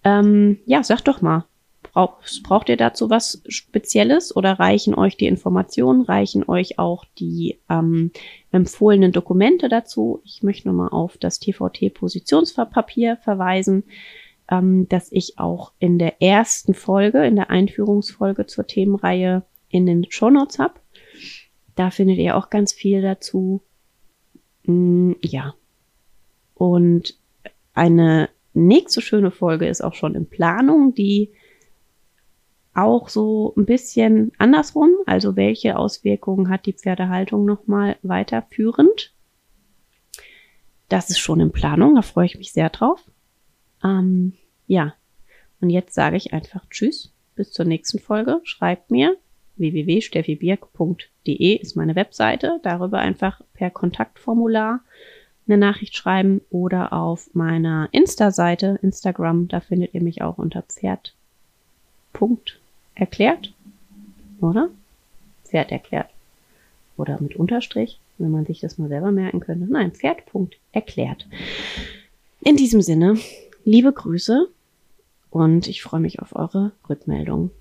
[0.04, 1.46] Ähm, ja, sag doch mal.
[1.84, 7.60] Braucht, braucht ihr dazu was Spezielles oder reichen euch die Informationen, reichen euch auch die
[7.70, 8.12] ähm,
[8.52, 10.22] empfohlenen Dokumente dazu?
[10.24, 13.84] Ich möchte nochmal auf das TVT-Positionspapier verweisen,
[14.50, 20.10] ähm, das ich auch in der ersten Folge, in der Einführungsfolge zur Themenreihe in den
[20.10, 20.76] Shownotes habe.
[21.76, 23.62] Da findet ihr auch ganz viel dazu.
[24.64, 25.54] Mm, ja.
[26.56, 27.20] Und
[27.74, 31.32] eine nächste schöne Folge ist auch schon in Planung, die
[32.74, 39.14] auch so ein bisschen andersrum, also welche Auswirkungen hat die Pferdehaltung nochmal weiterführend.
[40.88, 43.04] Das ist schon in Planung, da freue ich mich sehr drauf.
[43.84, 44.34] Ähm,
[44.67, 44.93] ja,
[45.61, 48.41] und jetzt sage ich einfach Tschüss, bis zur nächsten Folge.
[48.43, 49.17] Schreibt mir
[49.57, 52.59] www.steffibirk.de ist meine Webseite.
[52.63, 54.82] Darüber einfach per Kontaktformular
[55.47, 61.13] eine Nachricht schreiben oder auf meiner Insta-Seite, Instagram, da findet ihr mich auch unter Pferd.
[62.95, 63.53] erklärt,
[64.41, 64.69] oder?
[65.45, 66.09] Pferd erklärt.
[66.97, 69.71] Oder mit Unterstrich, wenn man sich das mal selber merken könnte.
[69.71, 70.23] Nein, Pferd.
[70.71, 71.28] erklärt.
[72.41, 73.17] In diesem Sinne,
[73.68, 74.47] liebe Grüße
[75.30, 77.51] und ich freue mich auf eure Rückmeldung.